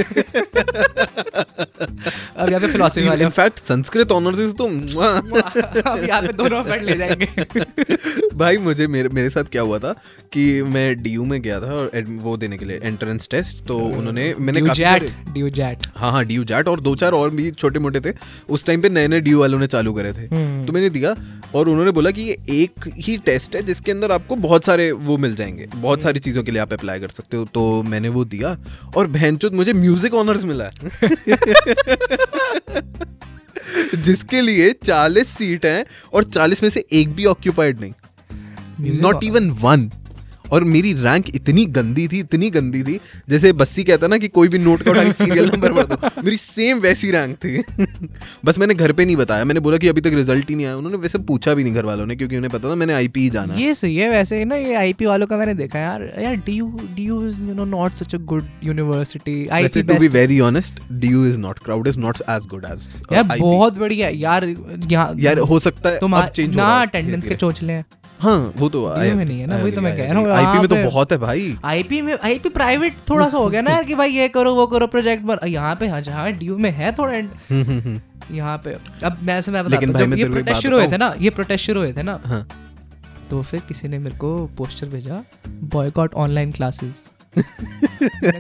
अब 2.38 2.50
यहाँ 2.50 2.62
पे 2.62 2.68
फिलोसफी 2.68 3.08
वाले 3.08 3.24
इनफैक्ट 3.24 3.60
संस्कृत 3.68 4.12
ऑनर्स 4.12 4.54
तो 4.58 4.68
मुआ। 4.70 5.08
अब 5.08 6.04
यहाँ 6.08 6.22
पे 6.22 6.34
दोनों 6.34 6.64
ले 6.78 6.98
जाएँगे। 6.98 7.28
भाई 8.38 8.58
मुझे 8.58 8.88
मेरे 8.88 9.10
मेरे 9.10 9.30
साथ 9.30 9.44
क्या 9.52 9.62
हुआ 9.62 9.80
था 9.80 9.94
कि 10.38 10.64
मैं 10.64 11.04
डीयू 11.04 11.26
में 11.26 11.42
गया 11.42 11.62
था 11.62 11.66
और 11.66 12.06
वो 12.08 12.38
देने 12.38 12.58
के 12.58 12.66
लिए 12.66 12.80
एंट्रेंस 12.84 13.28
टेस्ट 13.32 13.66
तो 13.66 13.78
उन्होंने 13.78 14.36
मैंने 14.40 14.76
सारे 14.76 15.14
ड्यूजैट 15.30 15.88
हाँ 15.96 16.12
हाँ 16.12 16.26
ड्यू 16.26 16.44
जैट 16.44 16.68
और 16.68 16.80
दो 16.80 16.96
चार 16.96 17.12
और 17.12 17.30
भी 17.30 17.52
छोटे 17.52 17.80
मोटे 17.80 18.00
थे। 18.00 18.14
उस 18.50 18.66
टाइम 18.66 18.82
पे 18.82 18.90
नए 18.90 19.08
नए 19.08 19.22
ड्यू 19.22 19.40
वालों 19.40 19.60
ने 19.60 19.68
चालू 19.68 19.94
करे 19.94 20.14
थे। 20.14 20.36
हम्म। 20.36 20.66
तो 20.66 20.74
मैंने 20.74 20.90
दिया 20.90 21.16
और 21.56 21.70
उन्होंने 21.70 21.92
बोला 21.92 22.12
कि 22.12 22.22
ये 22.22 22.38
एक 22.50 22.94
ही 22.98 23.18
टेस्ट 23.18 23.56
है 23.56 23.64
जिसके 23.64 23.92
अंदर 23.92 24.12
आपको 24.12 24.36
बहुत 24.36 24.66
सारे 24.66 24.92
वो 24.92 25.18
मिल 25.18 25.36
जाएँगे। 25.36 25.68
बहुत 25.76 26.02
सारी 26.02 26.20
चीज़ों 26.20 26.44
के 26.44 26.52
लिए 26.52 26.62
आप 26.62 26.74
अप्लाई 26.74 27.00
कर 27.00 27.08
सकते 27.08 27.38
हो। 27.38 27.46
तो 27.46 27.84
मैंने 27.84 28.10
वो 28.10 28.26
दिया 28.26 28.58
और 28.98 29.08
बहनचोद 29.08 29.54
मुझे 29.54 29.74
म्यूज़िक 29.74 30.14
ऑनर्स 30.14 30.46
मिला। 30.46 30.70
जिसके 33.96 34.42
लिए 34.42 34.72
चालीस 34.86 35.28
सीट 35.28 35.66
हैं 35.66 35.86
और 36.14 36.24
चालीस 36.24 36.64
में 36.64 36.70
से 36.70 36.86
एक 36.94 37.10
भी 37.10 37.26
ऑक्यूपाइड 37.26 37.80
नहीं। 37.80 37.94
नॉट. 39.02 39.24
इवन 39.24 39.50
वन 39.62 39.92
और 40.52 40.64
मेरी 40.66 40.94
रैंक 40.96 41.30
इतनी 41.36 41.66
गंदी 41.78 42.08
थी 42.08 42.20
इतनी 42.20 42.50
गंदी 42.50 42.84
थी 42.84 43.00
जैसे 43.30 43.52
बस्सी 43.56 43.84
कहता 43.84 44.08
ना 44.08 44.18
कि 44.18 44.28
कोई 44.30 44.48
भी 44.48 44.60
नोट 44.60 44.84
का 44.84 44.92
उठा 44.92 45.12
सीरियल 45.14 45.50
नंबर 45.50 45.74
पढ़ 45.74 45.86
दो 45.86 46.22
मेरी 46.24 46.38
सेम 46.38 46.80
वैसी 46.80 47.12
रैंक 47.12 47.36
थी। 47.38 47.58
बस 48.46 48.60
मैंने 48.60 48.74
घर 48.74 48.92
पे 48.92 49.06
नहीं 49.06 49.16
बताया 49.16 49.46
मैंने 49.46 49.60
बोला 49.60 49.78
कि 49.78 49.88
अभी 49.88 50.02
तक 50.02 50.14
रिज़ल्ट 50.16 50.50
ही 50.50 50.56
नहीं 50.56 50.66
आया 50.66 50.76
उन्होंने 50.78 50.98
वैसे 50.98 51.18
पूछा 51.28 51.54
भी 51.54 51.64
नहीं 51.64 51.74
घर 51.74 51.86
वालों 51.86 52.06
ने 52.06 52.16
क्योंकि 52.16 52.38
उन्हें 52.38 52.52
पता 52.54 52.70
था 52.70 52.76
मैंने 52.76 52.94
आईपी 52.94 53.22
ही 53.22 53.30
जाना 53.30 53.54
है। 53.54 53.62
ये 53.62 53.74
सही 53.74 53.96
है 53.96 54.10
वैसे 54.10 54.44
ना 54.46 54.56
ये 54.56 54.74
आईपी 54.76 55.06
वालों 55.06 55.28
का 55.28 55.38
मैंने 55.38 55.54
देखा 55.56 55.80
यार 55.80 56.04
यार 56.22 56.36
DU 56.46 56.68
DU 56.96 57.22
is 57.28 57.42
you 57.42 57.54
know 57.54 57.66
not 57.68 57.94
such 57.94 58.16
a 58.16 58.18
good 58.32 58.44
university 58.64 59.36
वैसे 59.42 59.54
IP 59.56 59.84
to 59.84 60.00
be 60.00 60.08
very 60.18 60.40
honest 60.50 60.82
DU 61.00 61.26
is 61.28 61.40
not 61.40 61.60
crowd 61.60 61.88
is 61.88 62.00
not 62.00 62.22
as 62.30 62.48
good 62.48 62.66
as 62.72 63.14
यार 63.14 63.24
बहुत 63.40 63.78
बढ़िया 63.78 64.10
यार 64.16 64.54
यार 65.20 65.40
हो 65.52 65.60
सकता 65.60 65.90
है 65.90 66.00
तुम 66.00 66.20
चेंज 66.28 66.56
ना 66.56 66.74
अटेंडेंस 66.82 67.26
के 67.26 67.36
चोचले 67.36 67.74
हैं। 67.74 67.86
हाँ 68.20 68.54
वो 68.58 68.68
तो 68.70 68.82
DU 68.90 69.14
में 69.16 69.26
नहीं 69.26 69.40
है 69.40 69.48
ना, 69.48 69.58
वही 69.58 69.72
तो 69.72 69.82
मैं 69.82 69.96
कह 69.98 70.12
रहा 70.12 70.20
हूँ, 70.20 70.28
आईपी 70.32 70.60
में 70.60 70.68
तो 70.68 70.76
बहुत 70.90 71.12
है 71.12 71.18
भाई। 71.18 71.58
आईपी 71.66 72.02
में 72.02 72.18
आईपी 72.24 72.50
प्राइवेट 72.50 72.94
थोड़ा 73.10 73.28
सा 73.30 73.38
हो 73.38 73.50
गया 73.50 73.62
ना 73.62 73.72
यार 73.72 73.84
कि 73.84 73.96
भाई 73.96 74.10
ये 74.12 74.28
करो 74.30 74.54
वो 74.56 74.66
करो 74.68 74.88
प्रोजेक्ट 74.88 75.26
पर। 75.28 75.48
यहाँ 75.48 75.76
पे 75.76 75.88
हाँ 75.88 76.02
जहाँ 76.02 76.32
ड्यू 76.34 76.58
में 76.58 76.70
है 76.72 76.92
थोड़ा 76.98 77.14
हम्म, 77.14 77.64
हम्म, 77.64 77.80
हम्म। 77.80 78.36
यहाँ 78.36 78.58
पे। 78.66 78.74
अब 79.06 79.18
मैं 79.24 79.38
ऐसे 79.38 79.52
मैं 79.52 79.64
लेकिन 79.64 79.90
बताता 79.90 80.06
भाई, 80.06 80.12
हूँ 80.12 80.18
ये 80.20 80.30
प्रोटेस्ट 80.30 80.62
शुरू 80.62 80.78
हुए 80.78 80.88
थे 80.92 80.98
ना 80.98 81.14
ये 81.20 81.30
प्रोटेस्ट 81.30 81.66
शुरू 81.66 81.82
हुए 81.82 81.94
थे 81.94 82.04
ना 82.04 82.46
तो 83.30 83.42
फिर 83.42 83.60
किसी 83.68 83.88
ने 83.88 83.98
मेरे 84.00 84.18
को 84.18 84.36
पोस्टर 84.58 84.88
भेजा 84.88 85.24
बॉयकॉट 85.74 86.14
ऑनलाइन 86.26 86.52
क्लासेस 86.52 87.06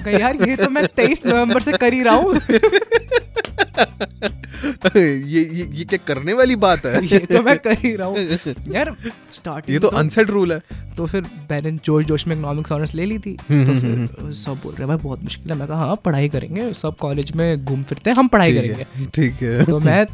यार 0.07 0.35
ये 0.49 0.55
तो 0.55 0.69
मैं 0.69 0.85
तेईस 0.95 1.25
नवंबर 1.25 1.61
से 1.61 1.71
कर 1.73 1.93
ही 1.93 2.01
रहा 2.03 2.15
हूँ। 2.15 2.39
ये 4.95 5.41
ये 5.41 5.67
ये 5.73 5.83
क्या 5.83 5.99
करने 6.07 6.33
वाली 6.33 6.55
बात 6.55 6.85
है? 6.85 7.05
ये 7.05 7.19
तो 7.19 7.41
मैं 7.43 7.57
कर 7.59 7.77
ही 7.77 7.95
रहा 7.95 8.07
हूँ। 8.07 8.17
यार 8.75 8.95
स्टार्टिंग 9.33 9.73
ये 9.73 9.79
तो 9.79 9.87
अनसेट 9.97 10.29
रूल 10.29 10.53
है। 10.53 10.61
तो 10.97 11.05
फिर 11.05 11.21
मैंने 11.51 11.71
जोश 11.85 12.05
जोश 12.05 12.25
में 12.27 12.35
इकोनॉमिक्स 12.35 12.71
ऑनर्स 12.71 12.93
ले 12.95 13.05
ली 13.05 13.17
थी। 13.19 13.35
हम्म, 13.49 13.65
तो 13.65 13.71
हम्म, 13.71 14.07
फिर 14.07 14.31
सब 14.33 14.59
बोल 14.63 14.71
रहे 14.71 14.79
हैं 14.79 14.87
भाई 14.87 14.97
बहुत 14.97 15.23
मुश्किल 15.23 15.51
है। 15.51 15.57
मैं 15.59 15.67
कहा 15.67 15.85
हाँ 15.85 15.95
पढ़ाई 16.05 16.29
करेंगे 16.29 16.71
सब 16.73 16.95
कॉलेज 16.97 17.31
में 17.35 17.65
घूम 17.65 17.83
फिरते 17.83 18.09
हैं 18.09 18.17
हम 18.17 18.27
पढ़ाई 18.27 18.53
करेंगे 18.53 18.85
है 18.95 19.05
ठीक 19.15 19.41
है। 19.41 19.65
तो 19.65 19.79
मैं 19.79 20.05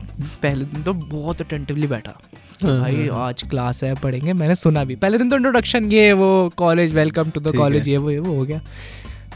पहले 0.41 0.65
दिन 0.65 0.83
तो 0.83 0.93
बहुत 0.93 1.41
अटेंटिवली 1.41 1.87
बैठा। 1.87 2.19
हाँ, 2.63 2.79
भाई 2.79 3.07
आज 3.13 3.43
क्लास 3.43 3.83
है 3.83 3.93
पढ़ेंगे। 3.95 4.33
मैंने 4.33 4.55
सुना 4.55 4.83
भी 4.83 4.95
पहले 4.95 5.17
दिन 5.17 5.29
तो 5.29 5.35
इंट्रोडक्शन 5.35 5.91
ये 5.91 6.11
वो 6.13 6.27
college 6.57 6.93
welcome 6.95 7.29
to 7.29 7.39
the 7.39 7.55
college 7.55 7.87
ये 7.89 7.97
वो 7.97 8.11
ये 8.11 8.19
वो 8.19 8.35
हो 8.35 8.45
गया। 8.45 8.61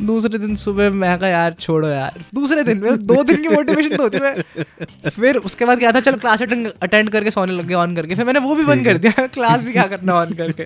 दूसरे 0.02 0.40
दिन 0.40 0.56
सुबह 0.56 0.90
मैं 0.90 1.20
कहा, 1.20 1.30
यार, 1.30 1.54
छोड़ो 1.54 1.88
यार। 1.88 2.14
दूसरे 2.34 2.64
दिन 2.64 2.78
में, 2.78 3.06
दो 3.08 3.24
दिन 3.24 3.42
की 3.42 3.48
मोटिवेशन 3.48 3.98
तो 3.98 4.04
होती 4.04 4.18
है। 4.22 4.44
फिर 5.10 5.38
उसके 5.38 5.66
बाद 5.66 5.80
क्या 5.80 5.92
था, 5.92 6.00
चलो 6.00 6.18
क्लास 6.18 6.42
अटेंड 6.82 7.10
करके 7.10 7.32
सोने 7.32 7.54
लग 7.54 7.66
गए 7.66 7.74
ऑन 7.74 7.96
करके। 7.96 8.16
फिर 8.16 8.26
मैंने 8.26 8.40
वो 8.40 8.56
भी 8.56 8.64
बंद 8.64 8.86
कर 8.86 8.98
दिया। 8.98 9.28
क्लास 9.34 9.64
भी 9.64 9.74
क्या 9.74 9.84
करना 9.84 10.14
ऑन 10.14 10.34
करके? 10.34 10.64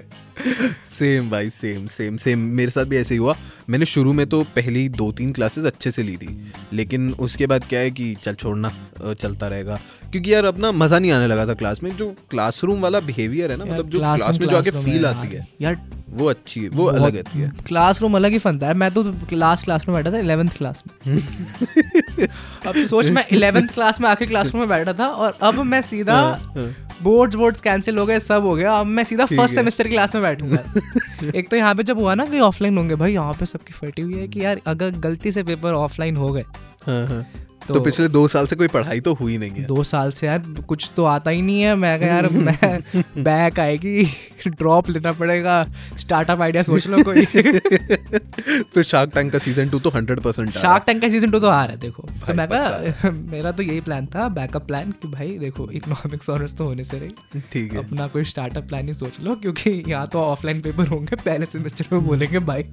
सेम 1.01 1.29
भाई 1.29 1.50
सेम 1.50 1.86
सेम 1.88 2.17
सेम 2.17 2.39
मेरे 2.58 2.72
साथ 2.72 2.86
भी 2.86 2.98
ऐसे 2.98 3.13
ही 3.13 3.17
हुआ। 3.20 3.36
मैंने 3.70 3.86
शुरू 3.86 4.12
में 4.13 4.25
तो 4.29 4.41
पहली 4.55 4.88
दो 4.89 5.12
तीन 5.12 5.31
क्लासेस 5.34 5.65
अच्छे 5.65 5.91
से 5.91 6.03
ली 6.03 6.17
थी। 6.17 6.51
लेकिन 6.74 7.13
उसके 7.20 7.48
बाद 7.48 7.63
क्या 7.70 7.79
है 7.79 7.91
कि 7.91 8.13
चल 8.24 8.36
छोड़ना 8.36 8.72
चलता 9.13 9.48
रहेगा। 9.48 9.79
क्योंकि 10.12 10.34
यार 10.34 10.46
अपना 10.46 10.72
मज़ा 10.74 11.00
नहीं 11.00 11.12
आने 11.12 11.27
लगा 11.27 11.46
था 11.48 11.53
क्लास 11.53 11.81
में। 11.84 11.89
जो 11.98 12.10
क्लासरूम 12.29 12.81
वाला 12.81 13.00
बिहेवियर 13.00 13.51
है 13.51 13.58
ना 13.58 13.65
मतलब 13.65 13.89
जो 13.89 14.00
क्लास 14.00 14.39
में 14.39 14.48
जो 14.48 14.58
आके 14.58 14.72
फील 14.72 15.05
आती 15.05 15.36
है 15.36 15.48
यार 15.62 15.81
वो 16.12 16.29
अच्छी 16.29 16.62
है 16.62 16.70
वो 16.70 16.86
अलग 16.86 17.17
आती 17.20 17.39
है। 17.39 17.51
क्लासरूम 17.67 18.15
अलग 18.15 18.31
ही 18.31 18.39
फन 18.39 18.60
था। 18.60 18.74
मैं 18.74 18.91
तो 18.91 19.03
लास्ट 19.34 19.65
क्लास 19.65 19.88
में 19.88 19.96
बैठा 19.96 20.12
था 20.12 20.20
इलेवेंथ 20.20 20.50
क्लास 20.58 20.84
में। 20.88 21.17
अब 22.67 22.86
सोच 22.88 23.10
मैं 23.10 23.25
इलेवेंथ 23.31 23.67
क्लास 23.67 24.01
में 24.01 24.10
आके 24.10 24.25
क्लासरूम 24.25 24.60
में 24.60 24.70
बैठा 24.70 24.93
था 24.93 25.08
और 25.08 25.38
अब 25.41 25.60
मैं 25.65 25.81
सीधा 25.81 26.15
हाँ, 26.15 26.65
बोर्ड्स 27.03 27.36
बोर्ड्स 27.36 27.62
कैंसिल 27.62 27.98
हो 27.98 28.05
गए 28.05 28.20
सब 28.20 28.43
हो 28.43 28.55
गया। 28.55 28.74
अब 28.74 28.86
मैं 28.88 29.03
सीधा 29.03 29.25
फ़र्स्ट 29.25 29.55
सेमेस्टर 29.55 29.88
की 29.88 29.89
क्लास 29.89 30.15
में 30.15 30.24
बैठूँगा। 30.24 30.63
एक 31.36 31.50
तो 31.50 31.58
यहाँ 31.58 31.75
पे 31.75 31.84
जब 31.84 32.00
हुआ 32.00 32.15
ना 32.15 32.25
कि 32.25 32.39
ऑफलाइन 32.39 32.77
होंगे 32.77 32.96
भाई 32.96 33.13
यहाँ 33.13 33.34
पे 33.34 33.46
सबकी 33.46 33.74
फटी 33.74 34.01
हुई 34.01 34.13
है 34.13 34.27
कि 34.27 34.43
यार 34.46 34.62
अगर 34.67 34.91
गलती 35.00 35.31
से 35.31 35.43
पेपर 35.43 35.74
ऑफलाइन 35.74 36.15
हो 36.15 36.29
गए 36.29 36.46
हाँ, 36.86 37.05
हाँ। 37.08 37.25
तो, 37.68 37.74
तो 37.74 37.80
पिछले 37.80 38.08
दो 38.08 38.27
साल 38.27 38.46
से 38.48 38.56
कोई 38.56 38.68
पढ़ाई 38.68 39.00
तो 39.00 39.13
हुई 39.13 39.38
नहीं 39.38 39.51
है। 39.51 39.63
दो 39.65 39.84
साल 39.84 40.12
से 40.12 40.27
यार 40.27 40.39
कुछ 40.68 40.89
तो 40.96 41.06
आता 41.06 41.32
ही 41.32 41.41
नहीं 41.41 41.62
है। 41.62 41.75
मैं 41.75 42.00
कहा 42.00 42.08
यार 42.08 42.27
मैं 42.30 43.03
बैक 43.24 43.60
आएगी 43.60 44.03
ड्रॉप 44.48 44.89
लेना 44.89 45.12
पड़ेगा 45.12 45.63
स्टार्टअप 46.00 46.41
आइडिया 46.41 46.63
सोच 46.63 46.88
लो 46.88 47.03
कोई। 47.03 47.25
फिर 48.74 48.84
शार्क 48.84 49.12
टैंक 49.13 49.32
का 49.34 49.39
सीज़न 49.39 49.70
टू 49.70 49.80
तो 49.80 49.89
हंड्रेड 49.89 50.20
परसेंट 50.20 50.51
शार्क 50.53 50.84
टैंक 50.86 51.01
का 51.01 51.10
सीज़न 51.10 51.32
टू 51.32 51.39
तो 51.39 51.48
आ 51.48 51.63
रहा 51.63 51.74
है 51.74 51.80
देखो। 51.80 52.03
तो 52.27 52.34
मैं 52.34 52.48
कहा 52.48 53.10
मेरा 53.32 53.51
तो 53.51 53.63
यही 53.63 53.82
प्लान 53.82 54.06
था 54.06 54.27
बैकअप 54.30 54.65
प्लान 54.68 54.91
कि 55.01 55.08
भाई 55.08 55.38
देखो 55.38 55.70
इकोनॉमिक्स 55.72 56.30
ऑनर्स 56.30 56.53
तो 56.53 56.65
होने 56.65 56.84
से 56.84 57.00
रही। 57.00 57.41
ठीक 57.51 57.74
है। 57.74 57.84
अपना 57.86 58.08
कोई 58.08 58.24
स्टार्टअप 58.24 58.68
प्लान 58.68 58.88
ही 58.88 58.94
सोच 58.94 59.20
लो 59.24 59.36
क्योंकि 59.36 59.72
यहाँ 59.88 60.08
तो 60.08 60.22
ऑफलाइन 60.22 60.62
पेपर 60.62 60.88
होंगे 60.88 61.15
पहले 61.15 61.46
सेमेस्टर 61.46 61.86
में 61.94 62.06
बोलेंगे 62.06 62.39
भाई 62.51 62.63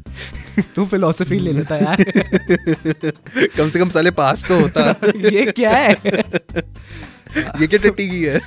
तू 0.77 0.85
फिलोसफी 0.87 1.39
ले 1.39 1.53
लेता 1.53 1.77
यार। 1.77 2.05
कम 3.57 3.71
से 3.71 3.79
कम 3.79 3.89
साले 3.91 4.11
पास 4.13 4.45
तो 4.49 4.61
होता 4.61 4.78
ये 5.33 5.53
क्या 5.53 5.71
है? 5.71 5.93
ये 7.61 7.67
क्या 7.67 7.79
टट्टी 7.79 8.09
की 8.09 8.23
है? 8.25 8.41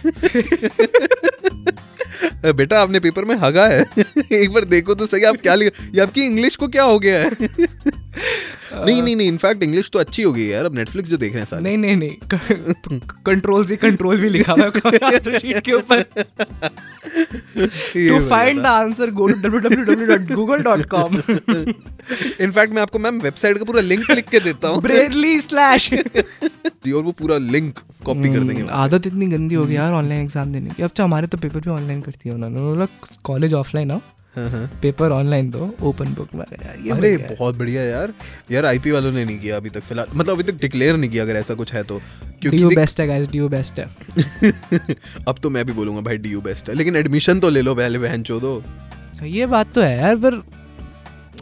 बेटा 2.53 2.81
आपने 2.81 2.99
पेपर 2.99 3.25
में 3.25 3.35
हगा 3.35 3.67
है। 3.67 3.85
एक 4.31 4.51
बार 4.53 4.63
देखो 4.65 4.95
तो 4.95 5.05
सही 5.05 5.23
आप 5.23 5.35
क्या 5.35 5.55
लिख 5.55 5.73
ये 5.95 6.01
आपकी 6.01 6.21
इंग्लिश 6.21 6.55
को 6.55 6.67
क्या 6.67 6.83
हो 6.83 6.99
गया 6.99 7.19
है? 7.19 7.29
नहीं 8.75 9.01
नहीं 9.01 9.15
नहीं 9.15 9.27
इनफैक्ट 9.27 9.63
इंग्लिश 9.63 9.89
तो 9.93 9.99
अच्छी 9.99 10.23
हो 10.23 10.31
गई 10.33 10.45
यार 10.45 10.65
अब 10.65 10.75
नेटफ्लिक्स 10.75 11.09
जो 11.09 11.17
देख 11.17 11.33
रहे 11.33 11.41
हैं 11.41 11.47
सारे। 11.49 11.63
नहीं 11.63 11.77
नहीं 11.77 11.95
नहीं 11.95 12.99
कंट्रोल 13.25 13.65
से 13.65 13.75
कंट्रोल 13.75 14.17
भी 14.17 14.29
लिखा 14.29 14.53
हुआ 14.53 14.65
है 14.65 15.19
शीट 15.39 15.59
के 15.59 15.73
ऊपर? 15.73 16.01
To 17.95 18.19
find 18.29 18.61
the 18.61 18.65
answer 18.65 19.09
go 19.11 19.27
to 19.27 19.35
www.google.com 19.41 21.17
in fact 22.41 22.73
मैं 22.73 22.81
आपको 22.81 22.99
मैम 22.99 23.19
वेबसाइट 23.19 23.57
का 23.57 23.63
पूरा 23.63 23.81
लिंक 23.81 24.11
लिख 24.11 24.29
के 24.29 24.39
देता 24.39 24.67
हूँ। 24.67 24.81
ब्रेडली 24.81 25.39
स्लैश 25.47 25.93
और 25.93 27.03
वो 27.03 27.11
पूरा 27.11 27.37
लिंक 27.37 27.79
कॉपी 28.05 28.33
कर 28.33 28.43
देंगे। 28.43 28.65
आदत 28.71 29.07
इतनी 29.07 29.25
गंदी 29.27 29.55
हो 29.55 29.63
गई 29.65 29.73
यार 29.73 29.91
ऑनलाइन 29.93 30.21
एग्ज़ाम 30.21 30.51
देने 30.53 30.69
की। 30.69 30.83
अब 30.83 30.89
तो 30.95 31.03
हमारे 31.03 31.27
तो 31.27 31.37
पेपर 31.37 31.59
भी 31.59 31.69
ऑनलाइन 31.69 32.01
करती 32.01 32.29
है 32.29 32.35
उन्होंने। 32.35 32.85
कॉलेज 33.23 33.53
ऑफलाइन 33.53 33.91
हाँ। 33.91 34.01
पेपर 34.35 35.11
ऑनलाइन 35.11 35.49
दो 35.51 35.73
ओपन 35.81 36.13
बुक 36.13 36.33
में 36.35 36.43
यार 36.43 36.77
ये 36.85 36.91
अरे 36.91 37.15
बहुत 37.17 37.55
बढ़िया 37.55 37.81
यार। 37.83 38.13
यार 38.51 38.65
आईपी 38.65 38.91
वालों 38.91 39.11
ने 39.11 39.25
नहीं 39.25 39.39
किया 39.39 39.57
अभी 39.57 39.69
तक 39.69 39.81
फ़िलहाल। 39.81 40.07
मतलब 40.15 40.33
अभी 40.33 40.43
तक 40.43 40.59
डिक्लेयर 40.61 40.97
नहीं 40.97 41.09
किया 41.09 41.23
अगर 41.23 41.35
ऐसा 41.35 41.53
कुछ 41.53 41.73
है 41.73 41.83
तो। 41.83 42.01
क्योंकि 42.41 42.57
डीयू 42.57 42.69
बेस्ट 42.69 42.99
है 42.99 43.07
गाइस 43.07 43.27
डीयू 43.27 43.49
बेस्ट 43.49 43.79
है? 43.79 43.85
अब 45.27 45.39
तो 45.43 45.49
मैं 45.49 45.65
भी 45.65 45.73
बोलूँगा 45.73 46.01
भाई 46.01 46.17
डी 46.17 46.35
बेस्ट 46.37 46.69
है। 46.69 46.75
लेकिन 46.75 46.95
एडमिशन 46.95 47.39
तो 47.39 47.49
ले 47.49 47.61
लो 47.61 47.75
पहले 47.75 47.99
बहन 47.99 48.23
चो 48.23 48.39
दो 48.39 48.63
ये 49.23 49.45
बात 49.45 49.73
तो 49.73 49.81
है 49.81 49.97
यार 49.97 50.15
पर 50.15 50.41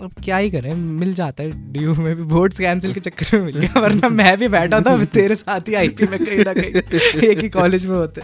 अब 0.02 0.12
क्या 0.24 0.38
ही 0.38 0.50
करें 0.52 0.74
मिल 0.74 1.14
जाता 1.14 1.44
है। 1.44 1.72
डीयू 1.74 1.94
में 1.96 2.16
भी 2.16 2.24
बोर्ड्स 2.24 2.60
कैंसिल 2.60 2.94
के 2.94 3.00
चक्कर 3.00 3.38
में 3.38 3.46
मिल 3.46 3.58
गया 3.58 3.80
वरना 3.80 4.10
मैं 4.10 4.38
भी 4.38 4.48
बैठा 4.48 4.80
था 4.82 5.04
तेरे 5.06 5.36
साथ 5.36 5.70
ही 5.70 5.74
आईपी 5.76 6.08
में 6.08 6.20
कहीं 6.20 6.44
ना 6.46 6.54
कहीं 6.54 7.30
एक 7.30 7.40
ही 7.40 7.50
कॉलेज 7.50 7.86
में 7.86 7.96
होते। 7.96 8.22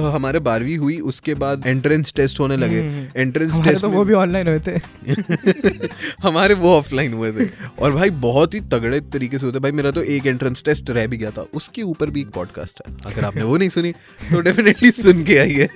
हमारे 0.00 0.38
बारहवीं 0.38 0.76
हुई 0.78 0.98
उसके 1.00 1.34
बाद 1.34 1.66
एंट्रेंस 1.66 2.12
टेस्ट 2.16 2.40
होने 2.40 2.56
लगे। 2.56 2.80
हम्म। 2.80 3.20
एंट्रेंस 3.20 3.52
हमारे 3.52 3.70
टेस्ट 3.70 3.82
तो 3.82 3.90
वो 3.90 4.04
भी 4.04 4.14
ऑनलाइन 4.14 4.48
हुए 4.48 4.60
थे। 4.66 4.76
हमारे 6.22 6.54
वो 6.54 6.76
ऑफलाइन 6.78 7.12
हुए 7.12 7.32
थे। 7.32 7.48
और 7.78 7.92
भाई 7.92 8.10
बहुत 8.10 8.54
ही 8.54 8.60
तगड़े 8.60 9.00
तरीके 9.00 9.38
से 9.38 9.46
होते। 9.46 9.58
भाई 9.58 9.72
मेरा 9.72 9.90
तो 9.90 10.02
एक 10.02 10.26
एंट्रेंस 10.26 10.62
टेस्ट 10.64 10.90
रह 10.90 11.06
भी 11.06 11.16
गया 11.16 11.30
था। 11.30 11.46
उसके 11.54 11.82
ऊपर 11.82 12.10
भी 12.10 12.20
एक 12.20 12.30
पॉडकास्ट 12.30 12.82
है। 12.86 12.96
अगर 13.06 13.24
आपने 13.24 13.42
वो 13.42 13.56
नहीं 13.56 13.68
सुनी 13.68 13.92
तो 14.32 14.40
डेफिनेटली 14.40 14.90
सुन 14.90 15.22
के 15.24 15.38
आइए। 15.38 15.68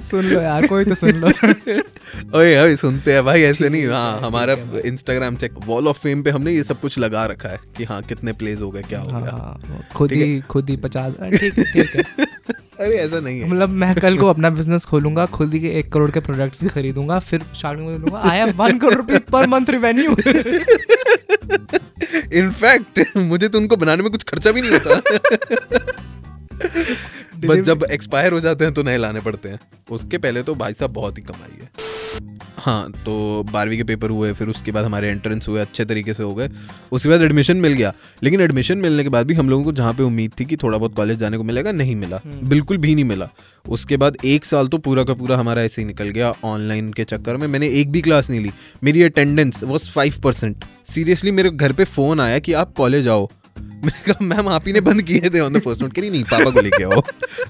सुन 0.00 0.24
लो 0.24 0.40
यार 0.40 0.66
कोई 0.66 0.84
तो 0.84 0.94
सुन 0.94 1.10
लो। 1.10 1.28
ओए 2.38 2.58
ओए 2.58 2.76
सुनते 2.76 3.12
हैं 3.12 3.24
भाई 3.24 3.42
ऐसे 3.42 3.68
नहीं। 3.68 3.86
हाँ 3.86 4.20
हमारा। 4.20 4.56
Instagram 4.86 5.36
check 5.36 5.54
wall 5.66 5.88
of 5.88 5.98
fame 5.98 6.22
पे 6.22 6.30
हमने 6.30 6.52
ये 6.52 6.62
सब 6.62 6.80
कुछ 6.80 6.98
लगा 6.98 7.26
रखा 7.26 7.48
है 7.48 7.60
कि 7.76 7.84
हाँ 7.84 8.02
कितने 8.02 8.32
प्लेज 8.32 8.60
हो 8.60 8.70
गए 8.70 8.82
क्या 8.82 9.00
हो 9.00 9.08
गया। 9.08 9.30
हाँ 9.30 9.88
खुद 9.94 10.12
ही? 10.12 10.40
खुद 10.40 10.70
ही 10.70 10.76
पचास 10.76 11.12
ठीक 11.12 11.58
है। 11.58 12.04
अरे 12.80 12.96
ऐसा 12.96 13.20
नहीं 13.20 13.40
है। 13.40 13.48
मतलब 13.48 13.68
मैं 13.68 13.94
कल 13.94 14.16
को 14.18 14.26
अपना 14.26 14.50
बिज़नेस 14.50 14.84
खोलूँगा 14.84 15.24
खुद 15.28 15.54
ही 15.54 15.60
के 15.60 15.68
एक 15.78 15.92
करोड़ 15.92 16.10
के 16.10 16.20
प्रोडक्ट्स 16.20 16.64
खरीदूँगा 16.68 17.18
फिर 17.18 17.42
स्टार्टिंग 17.56 17.86
में 17.88 18.00
बोलूँगा 18.00 18.20
I 18.30 18.38
have 18.38 18.50
one 18.56 18.78
crore 18.78 18.94
rupees 18.94 19.18
per 19.32 19.46
month 19.46 19.70
revenue 19.70 20.16
in fact 22.40 23.16
मुझे 23.16 23.48
तो 23.48 23.58
उनको 23.58 23.76
बनाने 23.76 24.02
में 24.02 24.10
कुछ 24.12 24.22
खर्चा 24.24 24.52
भी 24.52 24.60
नहीं 24.60 24.72
होता। 24.72 25.00
बस 27.46 27.58
जब 27.66 27.84
एक्सपायर 27.90 28.32
हो 28.32 28.40
जाते 28.40 28.64
हैं 28.64 28.74
तो 28.74 28.82
नए 28.82 28.96
लाने 28.96 29.20
पड़ते 29.20 29.48
हैं। 29.48 29.58
उसके 29.90 30.18
पहले 30.18 30.42
तो 30.42 30.54
भाई 30.54 30.72
साहब 30.72 30.92
बहुत 30.92 31.18
ही 31.18 31.22
कमाई 31.22 31.58
है। 31.62 31.68
हाँ 32.60 32.90
तो 32.92 33.46
बारहवीं 33.52 33.76
के 33.76 33.84
पेपर 33.84 34.10
हुए 34.10 34.32
फिर 34.32 34.48
उसके 34.48 34.72
बाद 34.72 34.84
हमारे 34.84 35.08
एंट्रेंस 35.08 35.48
हुए 35.48 35.60
अच्छे 35.60 35.84
तरीके 35.84 36.14
से 36.14 36.22
हो 36.22 36.34
गए। 36.34 36.48
उसके 36.92 37.08
बाद 37.08 37.22
एडमिशन 37.22 37.56
मिल 37.56 37.72
गया। 37.72 37.92
लेकिन 38.22 38.40
एडमिशन 38.40 38.78
मिलने 38.78 39.02
के 39.02 39.08
बाद 39.08 39.26
भी 39.26 39.34
हम 39.34 39.50
लोगों 39.50 39.64
को 39.64 39.72
जहाँ 39.72 39.94
पे 39.94 40.02
उम्मीद 40.02 40.32
थी 40.40 40.44
कि 40.44 40.56
थोड़ा 40.56 40.78
बहुत 40.78 40.94
कॉलेज 40.94 41.18
जाने 41.18 41.36
को 41.36 41.42
मिलेगा 41.42 41.72
नहीं 41.72 41.96
मिला। 41.96 42.20
बिल्कुल 42.26 42.76
भी 42.76 42.94
नहीं 42.94 43.04
मिला। 43.04 43.28
उसके 43.68 43.96
बाद 43.96 44.16
एक 44.24 44.44
साल 44.44 44.68
तो 44.68 44.78
पूरा 44.78 45.04
का 45.04 45.14
पूरा 45.14 45.36
हमारा 45.36 45.62
ऐसे 45.62 45.82
ही 45.82 45.86
निकल 45.86 46.08
गया 46.08 46.32
ऑनलाइन 46.44 46.92
के 46.92 47.04
चक्कर 47.04 47.36
में। 47.36 47.46
मैंने 47.46 47.68
एक 47.68 47.90
भी 47.90 48.02
क्लास 48.02 48.30
नहीं 48.30 48.40
ली। 48.40 48.50
मेरी 48.84 49.02
attendance 49.02 49.62
was 49.62 49.88
five 49.90 50.14
percent 50.24 50.64
seriously 50.90 51.30
मेरे 51.30 51.50
घर 51.50 51.72
पे 51.72 51.84
फ़ोन 51.84 52.20
आया 52.20 52.38
कि 52.38 52.52
आप 52.52 52.72
कॉलेज 52.76 53.08
आओ। 53.08 53.28
मैंने 53.60 54.02
कहा 54.04 54.24
मैम 54.24 54.48
आप 54.48 54.66
ही 54.66 54.72
ने 54.72 54.80
बंद 54.82 55.02
किए 55.02 55.30
थे 55.30 55.40
ऑन 55.40 55.52
द 55.52 55.60
फ़र्स्ट 55.62 55.82
नोट 55.82 55.94
करी 55.94 56.10
नहीं 56.10 56.22
पापा 56.24 56.50
को 56.50 56.60
लेके 56.60 56.82
आओ. 56.84 57.00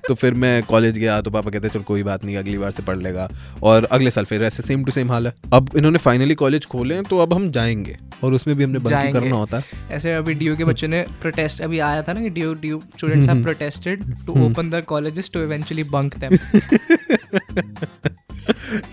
तो 0.09 0.15
फिर 0.15 0.35
मैं 0.37 0.63
कॉलेज 0.65 0.99
गया 0.99 1.21
तो 1.21 1.31
पापा 1.31 1.51
कहते 1.51 1.69
चल 1.69 1.83
कोई 1.85 2.03
बात 2.03 2.25
नहीं 2.25 2.37
अगली 2.37 2.57
बार 2.59 2.71
से 2.71 2.83
पढ़ 2.83 2.99
लेगा. 2.99 3.29
और 3.63 3.85
अगले 3.93 4.11
साल 4.11 4.25
फिर 4.25 4.43
ऐसे 4.45 4.63
सेम 4.63 4.85
टू 4.85 4.93
सेम 4.93 5.11
हाल 5.13 5.27
है। 5.27 5.35
अब 5.53 5.71
इन्होंने 5.77 5.99
फाइनली 5.99 6.35
कॉलेज 6.35 6.67
खोले 6.67 6.95
हैं 6.95 7.05
तो 7.05 7.19
अब 7.19 7.35
हम 7.35 7.51
जाएँगे 7.51 7.97
और 8.25 8.35
उसमें 8.35 8.57
भी 8.57 8.65
हमने 8.65 8.79
बंद 8.79 9.13
करना 9.13 9.37
होता? 9.37 9.57
है 9.57 9.97
ऐसे 9.97 10.15
अभी 10.15 10.35
डीयू 10.35 10.57
के 10.57 10.65
बच्चों 10.65 10.89
ने 10.89 11.05
प्रोटेस्ट 11.21 11.63
अभी 11.63 11.79
आया 11.81 12.03
था 12.03 12.13
ना 12.13 12.21
कि 12.21 12.31
DU 12.31 12.55
DU 12.63 12.83
students 12.97 13.29
have 13.29 13.43
protested 13.43 14.05
to 14.27 14.33
open 14.45 14.71
their 14.71 14.83
colleges 14.85 15.31
to 15.35 15.43
eventually 15.43 15.83
bunk 15.91 16.17
them 16.19 16.39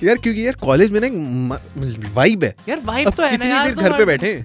यार 0.04 0.16
क्योंकि 0.16 0.46
यार 0.46 0.56
कॉलेज 0.62 0.92
में 0.92 1.00
ना 1.04 1.60
वाइब 2.16 2.44
है। 2.44 2.54
यार 2.70 2.82
वाइब 2.86 3.10
तो 3.10 3.24
है 3.24 3.38
ना 3.38 3.46
यार 3.46 3.70
तो 3.70 3.82
घर 3.82 3.98
पे 3.98 4.06
बैठे? 4.06 4.44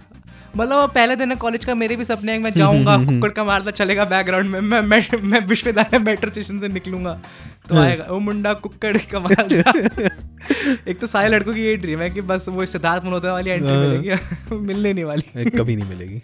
मतलब 0.57 0.91
पहले 0.91 1.17
दिन 1.17 1.35
कॉलेज 1.35 1.65
का 1.65 1.75
मेरे 1.75 1.97
भी 1.97 2.05
सपने 2.05 2.33
हैं 2.33 2.39
मैं 2.39 2.51
जाऊँगा 2.53 2.97
कुक्कड़ 3.05 3.31
का 3.31 3.45
मारता 3.45 3.71
चलेगा 3.71 4.05
बैकग्राउंड 4.05 4.51
में 4.51 4.61
मैं 4.61 4.81
मैं 4.81 5.23
मैं 5.23 5.41
विश्वविद्यालय 5.47 5.99
मेट्रो 5.99 6.31
स्टेशन 6.31 6.59
से 6.59 6.69
निकलूँगा। 6.69 7.21
तो 7.69 7.75
हाँ। 7.75 7.85
आएगा 7.87 8.05
वो 8.11 8.19
मुंडा 8.19 8.53
कुक्कड़ 8.53 8.97
का 8.99 9.19
मारता 9.19 9.73
एक 10.89 10.99
तो 11.01 11.07
सारे 11.07 11.29
लड़कों 11.29 11.53
की 11.55 11.61
ये 11.61 11.77
ड्रीम 11.77 12.01
है 12.01 12.11
कि 12.11 12.21
बस 12.21 12.49
वो 12.49 12.67
सिद्धार्थ 12.67 13.05
मल्होत्रा 13.05 13.33
वाली 13.33 13.51
एंट्री 13.51 13.69
हाँ। 13.69 13.79
मिलेगी 13.81 14.57
मिलने 14.67 14.93
नहीं 14.93 15.05
वाली। 15.05 15.51
कभी 15.51 15.77
नहीं 15.77 15.89
मिलेगी। 15.89 16.23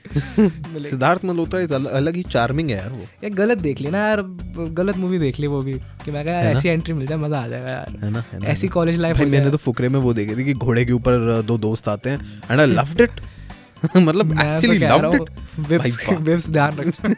सिद्धार्थ 0.91 1.25
मल्होत्रा 1.25 1.61
अल- 1.61 1.89
अलग 1.89 2.17
ही 2.17 2.23
चार्मिंग 2.23 2.71
है 2.71 2.77
यार 2.77 2.91
वो। 2.91 3.05
ये 3.25 3.31
गलत 3.31 3.59
देख 3.59 3.81
ली 3.81 3.91
ना 3.91 3.99
यार 3.99 4.23
गलत 4.81 4.97
मूवी 4.97 5.19
देख 5.19 5.41
ली 5.41 5.47
वो 5.47 5.63
भी 5.63 5.75
कि 6.05 6.11
मैं 6.11 6.25
कहा 6.25 6.35
यार 6.35 6.47
ऐसी 6.47 6.69
एंट्री 6.69 6.95
मिल 6.95 7.07
जाए 7.07 7.19
मज़ा 7.19 7.41
आ 7.41 7.49
जाएगा 7.49 7.71
यार। 7.71 7.97
है 8.05 8.11
ना 8.11 8.25
ऐसी 8.45 8.69
कॉलेज 8.69 9.01
लाइफ 9.01 9.17
मैंने 9.17 9.51
तो 9.51 9.57
फुकरे 9.57 9.89
में 9.89 10.01
वो 10.01 10.15
देखे 10.15 10.37
थी 10.37 10.45
कि 10.45 10.55
घोड़े 10.55 10.85
के 10.85 10.93
ऊपर 10.93 11.43
दो 11.43 11.59
दोस्त 11.59 11.89
आते 11.89 12.11
हैं 12.11 12.43
एंड 12.51 12.61
आई 12.61 12.67
लव्ड 12.67 13.01
इट 13.01 13.11
मतलब 13.97 14.33
एक्चुअली 14.33 14.79
लव्ड 14.79 15.15
इट 15.15 15.21
बाप। 15.71 16.21
वेब्स 16.21 16.49
ध्यान 16.51 16.77
रखना। 16.79 17.09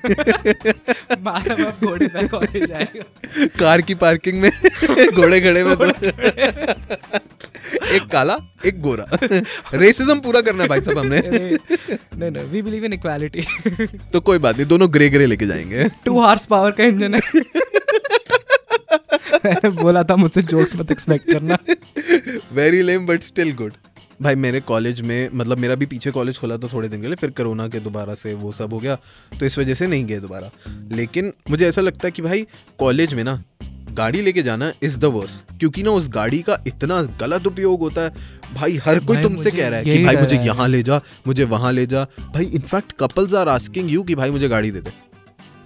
मारा 1.21 1.57
मैं 1.57 1.73
घोड़े 1.85 2.09
पे 2.09 2.27
कॉलेज 2.29 2.65
जाएगा 2.69 3.47
कार 3.59 3.81
की 3.81 3.95
पार्किंग 3.95 4.41
में 4.41 4.51
घोड़े 5.15 5.41
खड़े 5.41 5.65
में 5.65 5.77
तो 5.77 5.85
एक 7.95 8.07
काला 8.13 8.37
एक 8.67 8.81
गोरा। 8.81 9.07
रेसिज्म 9.75 10.19
पूरा 10.21 10.41
करना 10.41 10.63
है 10.63 10.69
भाई 10.69 10.81
साहब 10.81 10.99
हमने। 10.99 11.21
नहीं 11.21 12.31
नहीं 12.31 12.45
वी 12.45 12.63
बिलीव 12.63 12.85
इन 12.85 12.93
इक्वालिटी 12.93 13.47
तो 14.13 14.21
कोई 14.21 14.39
बात 14.39 14.57
नहीं 14.57 14.67
दोनों 14.67 14.89
ग्रे 14.95 15.09
ग्रे 15.09 15.27
लेके 15.27 15.47
जाएँगे। 15.47 15.89
टू 16.05 16.21
हार्स 16.21 16.47
पावर 16.47 16.71
का 16.71 16.85
इंजन 16.85 17.15
है। 17.15 17.21
मैंने 19.45 19.69
बोला 19.69 20.03
था 20.03 20.17
मुझसे 20.17 20.43
जोक्स 20.43 20.77
मत 20.77 20.91
एक्सपेक्ट 20.91 21.33
करना। 21.33 21.57
Very 22.53 22.83
lame 22.83 23.07
but 23.07 23.23
still 23.23 23.53
good 23.55 23.73
भाई 24.23 24.35
मेरे 24.35 24.61
कॉलेज 24.61 25.01
में 25.01 25.29
मतलब 25.35 25.59
मेरा 25.59 25.75
भी 25.75 25.87
पीछे 25.87 26.11
कॉलेज 26.11 26.39
खोला 26.39 26.57
था 26.57 26.69
थोड़े 26.73 26.89
दिन 26.89 27.01
के 27.01 27.07
लिए 27.07 27.17
फिर 27.17 27.31
कोरोना 27.31 27.69
के 27.69 27.81
दोबारा 27.81 28.15
से 28.15 28.35
वो 28.35 28.53
सब 28.53 28.73
हो 28.73 28.79
गया 28.79 28.97
तो 29.41 29.47
इस 29.47 29.59
वजह 29.59 29.75
से 29.75 29.87
नहीं 29.87 30.05
गए 30.07 30.19
दोबारा। 30.21 30.51
लेकिन 30.93 31.33
मुझे 31.51 31.69
ऐसा 31.69 31.81
लगता 31.81 32.07
है 32.09 32.11
कि 32.11 32.23
भाई 32.23 32.47
कॉलेज 32.79 33.15
में 33.15 33.25
ना 33.25 33.43
गाड़ी 33.93 34.21
लेके 34.23 34.43
जाना 34.43 34.73
इज़ 34.83 34.99
द 34.99 35.05
वर्स 35.05 35.43
क्योंकि 35.61 35.83
ना 35.83 35.91
उस 35.91 36.09
गाड़ी 36.09 36.43
का 36.43 36.59
इतना 36.67 37.03
गलत 37.21 37.47
उपयोग 37.47 37.81
होता 37.81 38.03
है। 38.03 38.13
भाई 38.55 38.77
हर 38.77 38.99
कोई 39.01 39.23
तुमसे 39.23 39.51
कह 39.51 39.69
रहा 39.69 39.79
है 39.79 39.85
कि 39.85 40.05
भाई 40.05 40.17
मुझे 40.17 40.37
यहाँ 40.37 40.69
ले 40.69 40.83
जा 40.83 41.01
मुझे 41.27 41.45
वहाँ 41.45 41.73
ले 41.73 41.87
जा। 41.87 42.05
भाई 42.35 42.45
in fact 42.45 42.93
couples 43.01 43.35
are 43.35 43.49
asking 43.49 43.91
you 43.91 44.03
कि 44.03 44.15
भाई 44.15 44.31
मुझे 44.31 44.49
गाड़ी 44.49 44.71
दे 44.71 44.81
दे। 44.81 44.93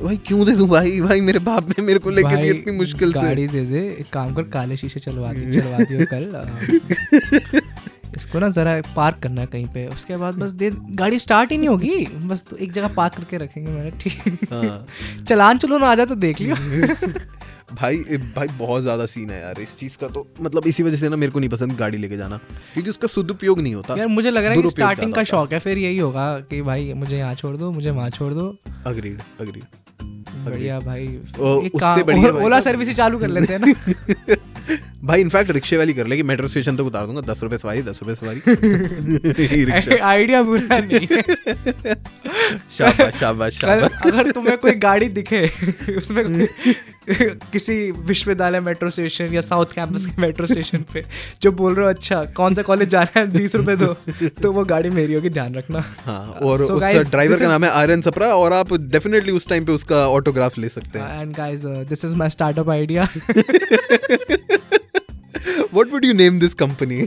भाई 0.02 0.16
क्यों 0.26 0.46
दे 0.46 0.52
दूँ 0.52 0.68
भाई? 0.68 1.00
भाई 1.00 1.20
मेरे 1.20 1.38
बाप 1.38 1.68
ने 1.68 1.82
मेरे 1.82 1.98
को 1.98 2.10
लेके 2.10 2.36
दी 2.36 2.48
इतनी 2.48 2.76
मुश्किल 2.76 3.12
से। 3.12 3.20
गाड़ी 3.20 3.46
दे 3.48 3.64
दे 3.66 3.86
एक 4.00 4.12
काम 4.12 4.34
कर 4.34 4.42
काले 4.50 4.76
शीशे 4.76 5.00
चलवा 5.00 5.32
दी 5.32 5.52
चलवा 5.52 5.78
दियो 5.84 6.06
कल 6.14 7.60
इसको 8.16 8.38
ना 8.38 8.48
जरा 8.48 8.80
पार्क 8.96 9.18
करना 9.18 9.44
कहीं 9.44 9.66
पे। 9.66 9.86
उसके 9.86 10.16
बाद 10.16 10.34
बस 10.34 10.50
दे 10.52 10.70
गाड़ी 10.92 11.18
स्टार्ट 11.18 11.52
ही 11.52 11.58
नहीं 11.58 11.68
होगी। 11.68 12.06
बस 12.24 12.44
तो 12.50 12.56
एक 12.56 12.72
जगह 12.72 12.88
पार्क 12.94 13.14
करके 13.14 13.38
रखेंगे 13.38 13.70
मैंने 13.72 13.90
ठीक। 14.00 14.46
हाँ। 14.52 14.86
चलान 15.24 15.58
चलो 15.58 15.78
ना 15.78 15.86
आ 15.86 15.94
जाए 15.94 16.06
तो 16.06 16.14
देख 16.16 16.40
लियो। 16.40 16.56
भाई 17.74 17.96
भाई 18.36 18.48
बहुत 18.58 18.82
ज़्यादा 18.82 19.06
सीन 19.06 19.30
है 19.30 19.40
यार 19.40 19.60
इस 19.60 19.76
चीज़ 19.76 19.96
का 19.98 20.08
तो। 20.08 20.26
मतलब 20.40 20.66
इसी 20.66 20.82
वजह 20.82 20.96
से 20.96 21.08
ना 21.08 21.16
मेरे 21.16 21.32
को 21.32 21.38
नहीं 21.38 21.50
पसंद 21.50 21.72
गाड़ी 21.72 21.98
लेके 21.98 22.16
जाना। 22.16 22.36
क्योंकि 22.74 22.90
उसका 22.90 23.08
सदुपयोग 23.08 23.60
नहीं 23.60 23.74
होता। 23.74 23.94
यार 23.98 24.06
मुझे 24.08 24.30
लग 24.30 24.44
रहा 24.44 24.54
है 24.54 24.62
कि 24.62 24.70
स्टार्टिंग 24.70 25.14
का 25.14 25.24
शौक 25.24 25.52
है 25.52 25.58
फिर 25.58 25.78
यही 25.78 25.98
होगा 25.98 26.28
कि 26.40 26.62
भाई 26.62 26.92
मुझे 26.92 27.16
यहाँ 27.18 27.34
छोड़ 27.34 27.56
दो 27.56 27.70
मुझे 27.72 27.90
वहाँ 27.90 28.10
छोड़ 28.10 28.32
दो। 28.32 28.56
अग्रीड 28.86 29.20
अग्रीड 29.40 29.64
बढ़िया 30.44 30.78
भाई। 30.78 31.06
ओला 32.44 32.60
सर्विस 32.60 32.88
ही 32.88 32.94
चालू 32.94 33.18
कर 33.18 33.28
लेते 33.28 33.52
हैं 33.52 33.60
ना। 33.60 34.34
भाई 35.04 35.20
इनफैक्ट 35.20 35.50
रिक्शे 35.50 35.76
वाली 35.76 35.94
कर 35.94 36.06
लेगी। 36.06 36.22
मेट्रो 36.22 36.48
स्टेशन 36.48 36.76
तक 36.76 36.82
उतार 36.82 37.06
दूँगा। 37.06 37.20
दस 37.32 37.42
रुपए 37.42 37.58
सवारी 37.58 37.82
दस 37.82 38.00
रुपए 38.02 38.14
सवारी। 38.14 38.40
आइडिया 40.00 40.42
बुरा 40.42 40.78
नहीं 40.78 41.06
है। 41.12 41.22
शाबाश 42.78 43.14
शाबाश 43.14 43.58
शाबाश। 43.60 43.90
अगर 44.06 44.30
तुम्हें 44.30 44.56
कोई 44.58 44.72
गाड़ी 44.72 45.08
दिखे 45.08 45.46
उसमें 45.96 46.46
किसी 47.52 47.90
विश्वविद्यालय 47.90 48.60
मेट्रो 48.60 48.90
स्टेशन 48.90 49.34
या 49.34 49.40
साउथ 49.40 49.66
कैंपस 49.74 50.06
के 50.06 50.22
मेट्रो 50.22 50.46
स्टेशन 50.46 50.84
पे 50.92 51.04
जो 51.42 51.52
बोल 51.52 51.74
रहे 51.74 51.84
हो 51.86 51.90
अच्छा 51.92 52.24
कौन 52.36 52.54
सा 52.54 52.62
कॉलेज 52.62 52.88
जाना 52.88 53.20
है? 53.20 53.26
बीस 53.30 53.56
रुपए 53.56 53.76
दो। 53.76 53.86
तो 54.42 54.52
वो 54.52 54.64
गाड़ी 54.64 54.90
मेरी 54.90 55.14
होगी 55.14 55.28
ध्यान 55.28 55.54
रखना। 55.54 55.84
हाँ 56.04 56.38
और 56.42 56.58
So 56.58 56.70
उस 56.70 57.10
ड्राइवर 57.10 57.38
का 57.38 57.46
नाम 57.46 57.64
है 57.64 57.70
आर्यन 57.70 58.00
सप्रा 58.00 58.26
और 58.26 58.52
आप 58.52 58.72
डेफिनेटली 58.72 59.32
उस 59.32 59.48
टाइम 59.48 59.64
पे 59.64 59.72
उसका 59.72 60.06
ऑटोग्राफ 60.08 60.58
ले 60.58 60.68
सकते 60.68 60.98
हैं। 60.98 61.20
And 61.20 61.36
guys 61.36 61.60
this 61.64 62.04
is 62.04 62.14
my 62.16 62.30
startup 62.30 62.70
idea 62.70 63.08
what 65.74 65.92
would 65.92 66.04
you 66.04 66.12
name 66.12 66.38
this 66.40 66.54
company 66.54 67.06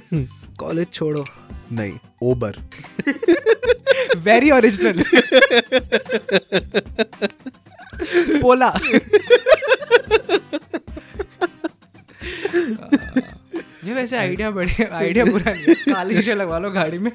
college 0.59 0.87
छोड़ो। 0.93 1.25
नहीं 1.71 1.93
ओबर 2.23 2.57
वेरी 4.17 4.51
ओरिजिनल 4.51 5.03
पोला 8.41 8.71
ये 13.85 13.93
वैसे 13.93 14.17
आइडिया 14.17 14.49
बढ़िया 14.51 14.95
आइडिया 14.97 15.25
बुरा 15.25 15.51
नहीं 15.51 15.65
है। 15.65 16.13
शीशे 16.13 16.33
लगवा 16.35 16.57
लो 16.59 16.69
गाड़ी 16.71 16.97
में। 16.97 17.11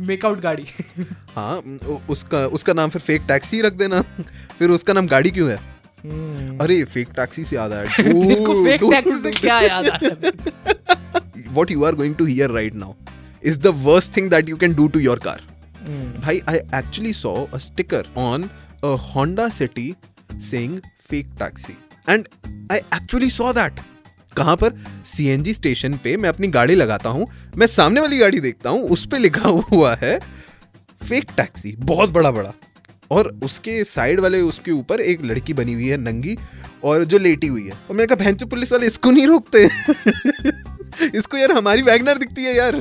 मेकआउट 0.00 0.40
गाड़ी। 0.40 0.66
हाँ 1.36 1.56
उसका 2.10 2.38
उसका 2.58 2.72
नाम 2.72 2.90
फिर 2.90 3.02
फेक 3.02 3.22
टैक्सी 3.28 3.60
रख 3.60 3.72
देना। 3.72 4.00
फिर 4.58 4.70
उसका 4.70 4.92
नाम 4.92 5.06
गाड़ी 5.06 5.30
क्यों 5.30 5.50
है? 5.50 5.56
अरे 6.58 6.82
फेक 6.84 7.08
टैक्सी 7.16 7.44
से 7.44 7.56
याद 7.56 7.72
आया। 7.72 7.84
फेक 8.64 8.80
टैक्सी 8.82 9.18
से 9.18 9.30
क्या 9.30 9.60
याद 9.60 9.88
आया? 9.88 10.73
What 11.54 11.70
you 11.70 11.84
are 11.84 11.92
going 11.92 12.14
to 12.16 12.24
hear 12.24 12.48
right 12.48 12.74
now 12.74 12.96
is 13.42 13.58
the 13.58 13.72
worst 13.86 14.12
thing 14.12 14.28
that 14.30 14.48
you 14.48 14.56
can 14.56 14.72
do 14.72 14.88
to 14.88 15.00
your 15.00 15.16
car. 15.16 15.38
Mm. 15.84 16.20
Bhai, 16.20 16.42
I 16.48 16.60
actually 16.72 17.12
saw 17.12 17.46
a 17.52 17.60
sticker 17.60 18.04
on 18.16 18.50
a 18.82 18.96
Honda 18.96 19.50
City 19.50 19.96
saying 20.38 20.82
fake 20.98 21.34
taxi. 21.36 21.76
And 22.06 22.28
I 22.70 22.82
actually 22.92 23.30
saw 23.30 23.52
that. 23.52 23.84
कहाँ 24.36 24.56
पर 24.56 24.72
CNG 25.06 25.52
station 25.54 25.96
पे 26.04 26.16
मैं 26.16 26.28
अपनी 26.28 26.48
गाड़ी 26.54 26.74
लगाता 26.74 27.08
हूँ 27.08 27.26
मैं 27.56 27.66
सामने 27.66 28.00
वाली 28.00 28.18
गाड़ी 28.18 28.40
देखता 28.40 28.70
हूँ 28.70 28.88
उस 28.94 29.06
पे 29.10 29.18
लिखा 29.18 29.48
हुआ 29.48 29.94
है 30.00 30.18
फेक 31.08 31.30
टैक्सी 31.36 31.74
बहुत 31.80 32.10
बड़ा 32.10 32.30
बड़ा 32.30 32.52
और 33.10 33.28
उसके 33.44 33.82
साइड 33.84 34.20
वाले 34.20 34.40
उसके 34.40 34.70
ऊपर 34.70 35.00
एक 35.00 35.22
लड़की 35.24 35.54
बनी 35.54 35.72
हुई 35.72 35.88
है 35.88 35.96
नंगी 35.96 36.36
और 36.84 37.04
जो 37.04 37.18
लेटी 37.18 37.46
हुई 37.46 37.64
है 37.64 37.72
और 37.72 37.96
मैंने 37.96 38.06
कहा 38.06 38.24
भैंचो 38.24 38.46
पुलिस 38.46 38.72
वाले 38.72 38.86
इसको 38.86 39.10
नहीं 39.10 39.26
रोकते 39.26 39.68
इसको 41.14 41.36
यार 41.36 41.52
हमारी 41.52 41.82
वैगनर 41.82 42.18
दिखती 42.18 42.44
है 42.44 42.56
यार। 42.56 42.76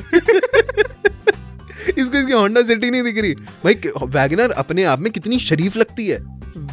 इसको 1.89 2.17
इसकी 2.17 2.31
होंडा 2.31 2.61
सिटी 2.61 2.89
नहीं 2.91 3.03
दिख 3.03 3.17
रही। 3.17 3.33
भाई 3.63 3.73
वैगनर 4.11 4.51
अपने 4.57 4.83
आप 4.83 4.99
में 4.99 5.11
कितनी 5.11 5.39
शरीफ 5.39 5.75
लगती 5.77 6.07
है। 6.07 6.17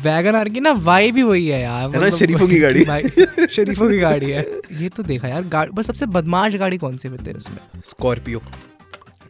वैगन 0.04 0.35
आर 0.35 0.49
की 0.49 0.61
ना 0.61 0.72
वाई 0.79 1.12
भी 1.12 1.22
वही 1.22 1.46
है 1.48 1.61
यार 1.61 1.90
है 1.90 2.01
ना, 2.01 2.11
शरीफों 2.16 2.46
की 2.48 2.59
गाड़ी। 2.59 2.85
भाई 2.85 3.03
शरीफों 3.51 3.88
की 3.90 3.98
गाड़ी 3.98 4.31
है। 4.31 4.44
ये 4.72 4.88
तो 4.88 5.03
देखा 5.03 5.29
यार 5.29 5.42
गाड़ी 5.48 5.70
बस 5.75 5.87
सबसे 5.87 6.07
बदमाश 6.09 6.55
गाड़ी 6.55 6.79
कौन 6.79 6.96
सी 6.96 7.09
है 7.09 7.16
तेरे 7.16 7.38
उसमें? 7.38 7.59
Scorpio 7.85 8.42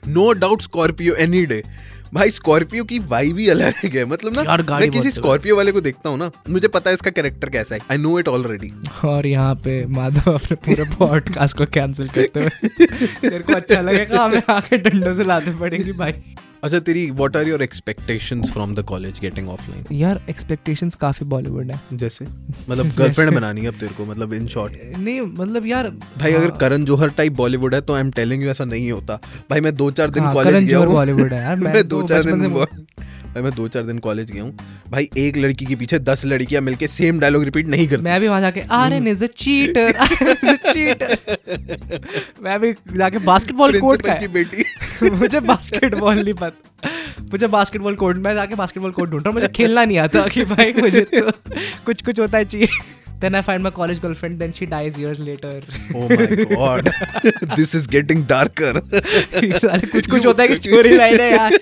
no 0.09 0.33
doubt 0.33 0.63
Scorpio 0.63 1.15
any 1.15 1.45
day 1.47 1.63
भाई 2.15 2.31
स्कॉर्पियो 2.31 2.85
की 2.85 2.99
वाई 3.09 3.33
भी 3.33 3.49
अलग 3.49 3.85
है 3.95 4.05
मतलब 4.05 4.39
ना 4.39 4.57
मैं 4.71 4.91
किसी 4.91 5.11
स्कॉर्पियो 5.11 5.57
वाले 5.57 5.73
को 5.73 5.81
देखता 5.81 6.09
हूँ 6.09 6.19
ना 6.19 6.31
मुझे 6.51 6.69
पता 6.69 6.91
है 6.91 6.95
इसका 6.95 7.11
कैरेक्टर 7.11 7.49
कैसा 7.49 7.75
है। 7.75 7.81
आई 7.91 7.99
नो 7.99 8.19
इट 8.19 8.29
ऑलरेडी 8.29 8.73
और 9.05 9.27
यहाँ 9.27 9.55
पे 9.65 9.85
माधव 9.89 10.33
अपने 10.33 10.57
पूरे 10.67 10.85
पॉडकास्ट 10.97 11.57
को 11.57 11.67
कैंसिल 11.75 12.09
करते 12.09 12.41
हुए 12.41 12.51
तेरे 13.21 13.39
को 13.39 13.53
अच्छा 13.53 13.81
लगेगा 13.81 14.23
हमें 14.25 14.43
आके 14.49 14.79
डंडों 14.79 15.15
से 15.15 15.25
लाते 15.25 15.59
पड़ेंगे 15.59 15.93
भाई। 15.93 16.13
अच्छा 16.65 16.79
तेरी 16.79 17.11
what 17.11 17.37
are 17.37 17.49
your 17.49 17.63
expectations 17.63 18.51
from 18.53 18.75
the 18.75 18.83
college 18.83 19.19
getting 19.21 19.49
offline 19.49 19.85
यार 19.97 20.21
एक्सपेक्टेशंस 20.31 20.95
काफ़ी 20.95 21.27
बॉलीवुड 21.27 21.71
है। 21.71 21.81
जैसे? 21.93 22.25
मतलब 22.71 22.87
गर्लफ्रेंड 22.99 23.35
बनानी 23.35 23.61
है 23.61 23.69
अब 23.69 23.75
तेरे 23.75 23.95
को 23.95 24.05
मतलब 24.05 24.33
इन 24.33 24.47
शॉर्ट 24.47 24.73
नहीं 24.99 25.21
मतलब 25.21 25.67
यार 25.67 25.89
भाई 25.91 26.33
अगर 26.33 26.49
हाँ, 26.49 26.59
करण 26.59 26.85
जौहर 26.85 27.09
टाइप 27.09 27.33
बॉलीवुड 27.33 27.75
है 27.75 27.81
तो 27.81 27.95
आई 27.95 28.01
एम 28.01 28.11
टेलिंग 28.11 28.43
यू 28.45 28.51
ऐसा 28.51 28.65
नहीं 28.65 28.91
होता। 28.93 29.17
भाई 29.51 29.61
मैं 29.61 29.75
दो 29.77 29.91
चार 29.91 30.11
दिन 30.11 30.23
हाँ, 30.23 30.35
कॉलेज 30.35 30.65
गया 30.65 30.79
हूँ। 30.79 30.93
बॉलीवुड 30.93 31.33
है 31.33 31.43
यार 31.43 31.57
मैं 31.61 31.73
मैं 31.75 31.89
दो 31.89 32.03
तो 32.03 32.09
चार 32.09 32.23
दिन 32.23 32.51
मैं 33.37 33.51
दो 33.55 33.67
चार 33.69 33.83
दिन 33.83 33.99
कॉलेज 33.99 34.31
गया 34.31 34.43
हूँ। 34.43 34.57
भाई 34.91 35.09
एक 35.19 35.37
लड़की 35.37 35.67
के 35.67 35.77
पीछे 35.77 35.99
दस 35.99 36.25
लड़कियाँ 36.25 36.63
मिलके 36.63 36.87
सेम 36.89 37.21
डायलॉग 37.21 37.45
रिपीट 37.45 37.67
नहीं 37.69 37.87
करती। 37.89 38.03
मैं 38.03 38.21
भी 38.21 38.29
वहाँ 38.29 38.41
जाके 38.41 38.61
Aryan 38.73 39.07
is 39.09 39.25
a 39.25 39.27
cheater 39.37 39.93
cheater 40.73 41.17
मैं 42.43 42.59
भी 42.61 42.73
जाके 42.97 43.19
बास्केटबॉल 43.27 43.79
कोर्ट 43.81 44.03
का 44.03 44.15
की 44.15 44.29
बेटी। 44.29 44.65
मुझे 45.11 45.41
बास्केटबॉल 45.41 46.23
नहीं 46.23 46.35
पता 46.35 46.89
मुझे 47.33 47.47
बास्केटबॉल 47.47 47.95
कोर्ट 47.97 48.19
में 48.19 48.33
जाके 48.35 48.55
बास्केटबॉल 48.55 48.93
कोर्ट 48.93 49.11
ढूंढ 49.11 49.23
रहा 49.23 49.31
हूँ 49.31 49.35
मुझे 49.35 49.49
खेलना 49.57 49.85
नहीं 49.85 49.99
आता 49.99 50.27
कि 50.29 50.45
भाई 50.45 50.73
मुझे 50.81 51.01
तो 51.15 51.31
कुछ 51.87 52.03
कुछ 52.03 52.21
होता 52.21 52.39
है 52.39 52.45
चाहिए 52.45 52.69
then 53.21 53.35
I 53.35 53.43
find 53.43 53.63
my 53.63 53.71
college 53.71 53.99
girlfriend 53.99 54.39
then 54.39 54.53
she 54.53 54.67
dies 54.67 55.01
years 55.01 55.21
later 55.21 55.63
Oh 55.97 56.09
my 56.09 56.27
god, 56.51 56.89
this 57.59 57.75
is 57.75 57.87
getting 57.87 58.21
darker. 58.25 58.73
कुछ 59.93 60.07
कुछ 60.11 60.27
होता 60.27 60.43
है 60.43 60.49
कि 60.49 60.55
स्टोरी 60.55 60.97
लाइन 60.97 61.21
है 61.21 61.31
यार। 61.33 61.57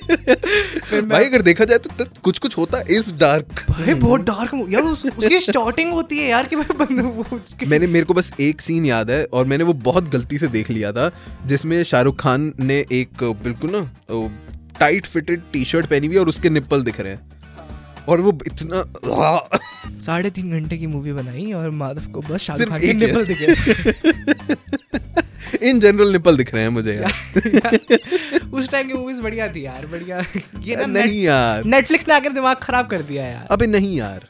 भाई 1.02 1.24
अगर 1.24 1.42
देखा 1.42 1.64
जाए 1.64 1.78
तो 1.78 2.04
कुछ 2.22 2.38
कुछ 2.38 2.56
होता 2.58 2.78
है 2.78 2.84
इज़ 2.90 3.14
डार्क 3.14 3.64
भाई 3.70 3.94
बहुत 3.94 4.20
डार्क 4.20 4.50
यार 4.70 4.82
उस, 4.82 5.06
उसकी 5.06 5.40
स्टार्टिंग 5.40 5.92
होती 5.92 6.18
है 6.18 6.28
यार 6.30 6.46
कि 6.46 6.56
भाई 6.56 6.76
बंदा 6.78 7.02
वो 7.02 7.40
मैंने 7.66 7.86
मेरे 7.86 8.06
को 8.06 8.14
बस 8.14 8.32
एक 8.40 8.60
सीन 8.60 8.86
याद 8.86 9.10
है 9.10 9.24
और 9.24 9.44
मैंने 9.44 9.64
वो 9.64 9.72
बहुत 9.72 10.10
गलती 10.10 10.38
से 10.38 10.48
देख 10.48 10.70
लिया 10.70 10.92
था 10.92 11.10
जिसमें 11.46 11.82
शाहरुख 11.84 12.20
खान 12.20 12.52
ने 12.60 12.84
एक 12.92 13.22
बिल्कुल 13.22 13.70
ना 13.70 13.90
टाइट 14.80 15.06
फिटेड 15.06 15.40
टी 15.52 15.64
शर्ट 15.64 15.86
पहनी 15.86 16.06
हुई 16.06 16.16
है 16.16 16.20
और 16.20 16.28
उसके 16.28 16.50
निप्पल 16.50 16.82
दिख 16.82 17.00
रहे 17.00 17.12
हैं। 17.12 17.37
और 18.08 18.20
वो 18.20 18.38
इतना 18.46 18.82
साढ़े 20.00 20.30
तीन 20.30 20.50
घंटे 20.50 20.76
की 20.78 20.86
मूवी 20.86 21.12
बनाई 21.12 21.52
और 21.52 21.70
माधव 21.70 22.10
को 22.12 22.20
बस 22.20 22.40
शाहरुख 22.40 22.68
खान 22.68 22.80
के 22.80 22.94
निपल 22.94 23.26
दिखे। 23.26 23.48
इन 25.70 25.80
जनरल 25.80 26.12
निप्पल 26.12 26.36
दिख 26.36 26.54
रहे 26.54 26.62
हैं 26.62 26.70
मुझे 26.70 26.92
यार। 26.92 27.12
उस 28.52 28.68
टाइम 28.68 28.88
की 28.88 28.94
मूवीज़ 28.94 29.20
बढ़िया 29.20 29.48
थी 29.48 29.64
यार 29.66 29.86
बढ़िया। 29.86 30.24
ये 30.60 30.76
ना 30.76 30.86
नहीं 30.86 31.22
यार। 31.22 31.64
नेटफ्लिक्स 31.64 32.08
ने 32.08 32.14
आकर 32.14 32.32
दिमाग 32.32 32.56
खराब 32.56 32.88
कर 32.88 33.02
दिया 33.02 33.24
यार। 33.24 33.46
अबे 33.50 33.66
नहीं 33.66 33.96
यार। 33.98 34.26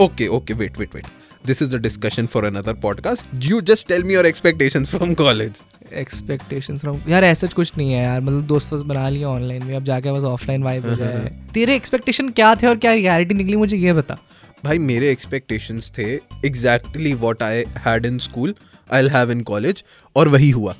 Okay 0.00 0.26
okay 0.26 0.54
wait 0.54 0.78
wait 0.78 0.94
wait 0.94 1.06
this 1.46 1.62
is 1.62 1.76
the 1.76 1.80
discussion 1.80 2.26
for 2.26 2.44
another 2.44 2.74
podcast 2.74 3.26
you 3.44 3.60
just 3.60 3.88
tell 3.88 4.04
me 4.04 4.14
your 4.14 4.26
expectations 4.26 4.90
from 4.90 5.14
college 5.14 5.60
expectations 5.92 6.80
from 6.80 7.00
यार 7.08 7.24
ऐसा 7.24 7.46
कुछ 7.46 7.72
नहीं 7.78 7.92
है 7.92 8.04
यार। 8.04 8.20
मतलब 8.20 8.42
दोस्त 8.42 8.72
वोस्त 8.72 8.84
बना 8.84 9.08
लिए 9.08 9.24
ऑनलाइन 9.24 9.64
में 9.64 9.76
अब 9.76 9.84
जाके 9.84 10.12
बस 10.12 10.24
ऑफलाइन 10.24 10.62
वाइब 10.62 10.86
हो 10.86 10.94
जाए। 10.94 11.40
तेरे 11.54 11.76
एक्सपेक्टेशन 11.76 12.28
क्या 12.28 12.54
थे 12.54 12.66
और 12.66 12.76
क्या 12.76 12.92
रियलिटी 12.92 13.34
निकली 13.34 13.56
मुझे 13.56 13.76
ये 13.76 13.92
बता। 13.92 14.18
भाई 14.64 14.78
मेरे 14.78 15.10
एक्सपेक्टेशंस 15.10 15.92
थे 15.98 16.14
exactly 16.44 17.14
what 17.14 17.42
I 17.42 17.64
had 17.78 18.06
in 18.06 18.18
school 18.18 18.54
I 18.92 19.08
have 19.08 19.32
in 19.32 19.40
college 19.40 19.84
और 20.16 20.28
वही 20.28 20.50
हुआ। 20.50 20.74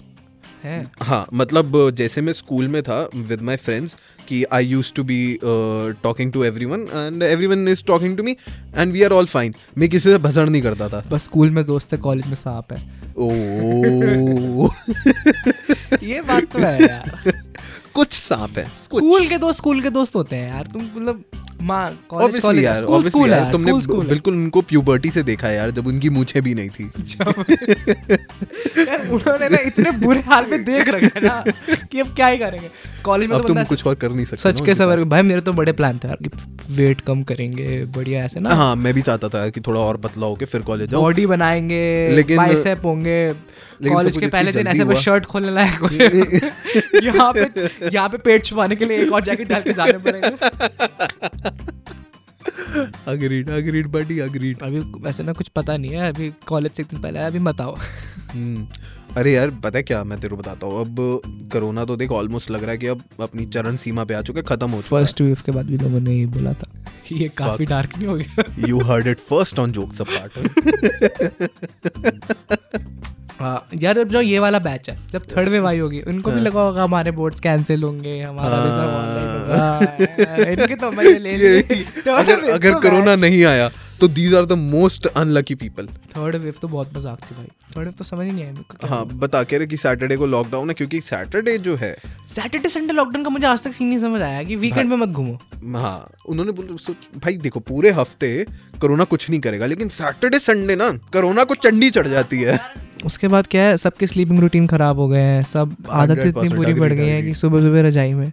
है। 0.64 0.86
हाँ 1.02 1.26
मतलब 1.34 1.90
जैसे 1.96 2.20
मैं 2.20 2.32
स्कूल 2.32 2.68
में 2.68 2.82
था 2.82 3.08
विद 3.14 3.40
माई 3.42 3.56
फ्रेंड्स 3.56 3.96
कि 4.28 4.44
I 4.52 4.66
use 4.66 4.92
to 4.96 5.04
be 5.04 5.38
talking 5.44 6.32
to 6.32 6.44
everyone 6.64 6.86
and 6.94 7.22
everyone 7.46 7.68
is 7.68 7.84
talking 7.86 8.16
to 8.16 8.22
me 8.22 8.36
and 8.76 8.92
we 8.92 9.02
are 9.02 9.12
all 9.12 9.26
fine 9.26 9.54
मैं 9.78 9.88
किसी 9.88 10.10
से 10.10 10.18
भसड़ 10.18 10.48
नहीं 10.48 10.62
करता 10.62 10.88
था। 10.88 11.02
बस 11.10 11.24
स्कूल 11.24 11.50
में 11.50 11.64
दोस्त 11.64 11.92
है 11.92 11.98
कॉलेज 11.98 12.26
में 12.26 12.34
सांप 12.34 12.72
है। 12.72 12.78
ओ 13.18 13.30
ये 16.02 16.20
बात 16.22 16.44
तो 16.52 16.58
है 16.58 16.82
यार। 16.82 17.42
कुछ 17.94 18.12
सांप 18.12 18.58
है 18.58 18.64
स्कूल 18.84 19.26
के 19.26 19.38
दोस्त 19.38 19.58
स्कूल 19.58 19.80
के 19.80 19.90
दोस्त 19.90 20.14
होते 20.14 20.36
हैं 20.36 20.54
यार 20.54 20.66
तुम 20.66 20.82
मतलब। 20.82 21.24
बिल्कुल 24.08 24.34
उनको 24.34 24.60
प्यूबर्टी 24.60 25.10
से 25.10 25.22
देखा 25.22 25.46
है 25.48 25.56
यार 25.56 25.70
जब 25.70 25.86
उनकी 25.86 26.08
मूछें 26.10 26.42
भी 26.42 26.54
नहीं 26.54 26.68
थी। 26.68 26.84
यार 28.78 29.08
उन्होंने 29.08 29.48
ना 29.48 29.58
इतने 29.66 29.90
बुरे 29.90 30.20
हाल 30.20 30.46
में 30.50 30.64
देख 30.64 30.88
रखा 30.88 31.10
है 31.16 31.26
ना 31.26 31.44
कि 31.92 32.00
अब 32.00 32.06
क्या 32.06 32.26
ही 32.26 32.38
करेंगे। 32.38 32.70
कॉलेज 33.04 33.28
में 33.28 33.36
अब 33.36 33.42
तो 33.42 33.48
तुम 33.48 33.64
कुछ 33.64 33.86
और 33.86 33.94
कर 33.94 34.10
नहीं 34.10 34.26
सकते 34.26 34.52
सच 34.52 34.60
के 34.60 34.74
सबर 34.74 35.04
भाई 35.04 35.22
मेरे 35.22 35.40
तो 35.40 35.52
बड़े 35.52 35.72
प्लान 35.72 35.98
थे 35.98 36.08
यार 36.08 36.16
कि 36.22 36.30
वेट 36.70 37.00
कम 37.00 37.22
करेंगे 37.22 37.84
बढ़िया 37.84 38.24
ऐसे 38.24 38.40
ना। 38.40 38.54
हाँ 38.54 38.76
मैं 38.76 38.94
भी 38.94 39.02
चाहता 39.02 39.28
था 39.28 39.48
कि 39.48 39.60
थोड़ा 39.60 39.80
और 39.80 39.96
पतला 39.96 40.26
होके 40.26 40.44
फिर 40.44 40.60
कॉलेज 40.60 40.94
बॉडी 40.94 41.26
बनाएँगे 41.26 42.08
लेकिन- 42.14 42.38
होंगे 42.84 43.28
लेकिन 43.28 43.73
कॉलेज 43.82 44.16
के 44.16 44.26
पहले 44.26 44.52
दिन 44.52 44.66
ऐसे 44.66 44.94
शर्ट 45.02 45.24
खोलने 45.26 45.52
लायक 45.54 45.82
यहाँ 47.04 47.32
पे 47.32 47.68
यहाँ 47.94 48.08
पे 48.08 48.18
पेट 48.18 48.44
छुपाने 48.44 48.76
के 48.76 48.84
लिए 48.84 49.02
एक 49.04 49.12
और 49.12 49.22
जैकेट 49.24 49.48
डाल 49.48 49.62
के 49.62 49.72
जाने 49.72 49.98
पड़ेगा। 49.98 50.30
अग्रीड 53.08 53.50
अग्रीड 53.50 53.86
बडी 53.92 54.18
अग्रीड 54.20 54.62
अभी 54.62 54.80
वैसे 55.02 55.22
ना 55.22 55.32
कुछ 55.32 55.48
पता 55.56 55.76
नहीं 55.76 55.90
है 55.90 56.08
अभी 56.08 56.32
कॉलेज 56.46 56.72
से 56.72 56.82
एक 56.82 56.88
दिन 56.90 57.00
पहले 57.00 57.18
अभी 57.20 57.38
मत 57.40 57.60
आओ। 57.60 57.74
हम्म। 58.32 58.66
अरे 59.16 59.32
यार 59.32 59.50
पता 59.64 59.78
है 59.78 59.82
क्या 59.82 60.02
मैं 60.04 60.18
तेरे 60.20 60.30
को 60.30 60.36
बताता 60.36 60.66
हूँ? 60.66 60.80
अब 60.80 60.96
कोरोना 61.52 61.84
तो 61.84 61.96
देख 61.96 62.10
ऑलमोस्ट 62.12 62.50
लग 62.50 62.62
रहा 62.62 62.70
है 62.70 62.78
कि 62.78 62.86
अब 62.86 63.02
अपनी 63.20 63.46
चरण 63.46 63.76
सीमा 63.76 64.04
पे 64.04 64.14
आ 64.14 64.22
चुके 64.22 64.42
खत्म 64.42 64.70
हो 64.70 64.80
चुका 64.82 64.96
फ़र्स्ट 64.96 65.20
वेव 65.20 65.38
के 65.46 65.52
बाद 65.52 65.66
भी 65.66 65.76
लोगों 65.78 66.00
ने 66.00 66.14
ये 66.14 66.26
बोला 66.36 66.52
था 66.52 66.70
ये 67.12 67.28
काफ़ी 67.36 67.66
डार्क 67.66 67.96
नहीं 67.98 68.06
हो 68.08 68.14
गया। 68.16 68.44
You 68.68 68.80
heard 68.82 69.06
it 69.06 69.18
first 69.20 69.58
on 69.58 69.72
jokes 69.72 70.00
apart 70.00 70.32
हाँ 73.40 73.66
यार 73.82 73.98
अब 73.98 74.08
जो 74.08 74.20
ये 74.20 74.38
वाला 74.38 74.58
बैच 74.58 74.88
है 74.90 74.96
जब 75.12 75.22
थर्ड 75.36 75.48
वेव 75.48 75.66
आई 75.66 75.78
होगी 75.78 76.00
उनको 76.00 76.30
भी 76.30 76.36
हाँ। 76.36 76.44
लगा 76.44 76.60
होगा 76.60 76.82
हमारे 76.82 77.10
बोर्ड्स 77.10 77.40
कैंसिल 77.40 77.82
होंगे 77.82 78.20
हमारा 78.20 78.60
भी 78.64 78.70
सब 78.70 79.50
हाँ। 79.50 79.78
होगा। 79.80 80.50
इनके 80.50 80.74
तो 80.74 80.90
मज़े 80.92 81.18
ले 81.18 81.36
लिए 81.36 81.60
अगर 82.08 82.50
अगर 82.50 82.72
तो 82.72 82.80
कोरोना 82.80 83.14
नहीं 83.16 83.44
आया 83.44 83.70
तो 84.00 84.08
these 84.10 84.34
are 84.34 84.44
the 84.44 84.52
most 84.52 85.06
unlucky 85.06 85.54
people 85.54 85.86
third 86.16 86.36
wave 86.36 86.54
तो 86.62 86.68
बहुत 86.68 86.96
मज़ाक 86.96 87.20
थी 87.20 87.34
भाई। 87.34 87.46
थर्ड 87.76 87.84
वेव 87.84 87.92
तो 87.98 88.04
समझ 88.04 88.26
ही 88.26 88.32
नहीं 88.32 88.44
आया 88.44 88.88
हाँ 88.88 89.04
बता 89.08 89.42
के 89.42 89.58
रहे 89.58 89.66
कि 89.66 89.76
सैटरडे 89.76 90.16
को 90.16 90.26
लॉकडाउन 90.26 90.68
है 90.68 90.74
क्योंकि 90.74 91.00
सैटरडे 91.02 91.56
जो 91.58 91.76
है 91.76 91.94
सैटरडे 92.28 92.68
संडे 92.68 92.92
लॉकडाउन 92.92 93.24
का 93.24 93.30
मुझे 93.30 93.46
आज 93.46 93.62
तक 93.62 93.72
सीन 93.72 93.88
नहीं 93.88 93.98
समझ 93.98 94.22
आया 94.22 94.42
कि 94.42 94.56
वीकेंड 94.56 94.90
में 94.90 94.96
मत 94.96 95.08
घूमो। 95.10 95.38
हाँ 95.74 96.10
उन्होंने 96.26 96.52
बोला 96.52 96.94
भाई 97.16 97.36
देखो 97.38 97.60
पूरे 97.62 97.90
हफ़्ते 97.92 98.32
कोरोना 98.80 99.04
कुछ 99.06 99.28
नहीं 99.30 99.40
करेगा 99.40 99.66
लेकिन 99.66 99.88
सैटरडे 99.90 100.38
संडे 100.40 100.76
ना 100.76 100.90
कोरोना 101.12 101.44
को 101.44 101.54
चंडी 101.56 101.90
चढ़ 101.90 102.08
जाती 102.08 102.40
है। 102.42 102.58
उसके 103.06 103.28
बाद 103.28 103.46
क्या 103.46 103.62
है 103.62 103.76
सबके 103.76 104.06
स्लीपिंग 104.06 104.38
रूटीन 104.40 104.66
खराब 104.66 104.98
हो 104.98 105.08
गए 105.08 105.22
हैं 105.22 105.42
सब 105.44 105.76
आदतें 105.90 106.28
इतनी 106.28 106.48
100% 106.48 106.78
बढ़ 106.78 106.92
गई 106.92 107.08
हैं 107.08 107.24
कि 107.24 107.34
सुबह 107.34 107.62
सुबह 107.62 107.88
रजाई 107.88 108.12
में। 108.14 108.32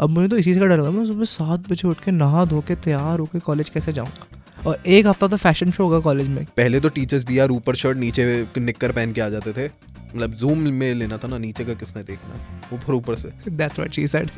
अब 0.00 0.10
मुझे 0.10 0.28
तो 0.28 0.36
इसी 0.36 0.50
चीज़ 0.50 0.58
का 0.58 0.66
डर 0.66 0.80
लगा 0.80 0.90
मैं 0.90 1.04
सुबह 1.06 1.24
सात 1.26 1.70
बजे 1.70 1.88
उठ 1.88 2.00
के 2.04 2.10
नहा 2.12 2.44
धो 2.44 2.60
के 2.68 2.74
तैयार 2.76 3.18
होके 3.18 3.38
कॉलेज 3.40 3.68
कैसे 3.68 3.92
जाऊँगा 3.92 4.35
और 4.66 4.82
एक 4.86 5.06
हफ़्ता 5.06 5.26
तो 5.28 5.36
फ़ैशन 5.36 5.70
शो 5.70 5.84
होगा 5.84 5.98
कॉलेज 6.00 6.28
में। 6.28 6.44
पहले 6.56 6.80
तो 6.80 6.88
टीचर्स 6.88 7.24
भी 7.24 7.38
यार 7.38 7.50
ऊपर 7.50 7.76
शर्ट 7.76 7.98
नीचे 7.98 8.46
निक्कर 8.58 8.92
पहन 8.92 9.12
के 9.12 9.20
आ 9.20 9.28
जाते 9.28 9.52
थे। 9.52 9.66
मतलब 9.66 10.34
जूम 10.34 10.58
में 10.72 10.94
लेना 10.94 11.16
था 11.16 11.28
ना 11.28 11.38
नीचे 11.38 11.64
का 11.64 11.74
किसने 11.74 12.02
देखना? 12.02 12.40
ऊपर 12.74 12.94
ऊपर 12.94 13.14
से। 13.14 13.32
दैट्स 13.50 13.78
व्हाट 13.78 13.92
शी 13.92 14.06
सेड 14.06 14.30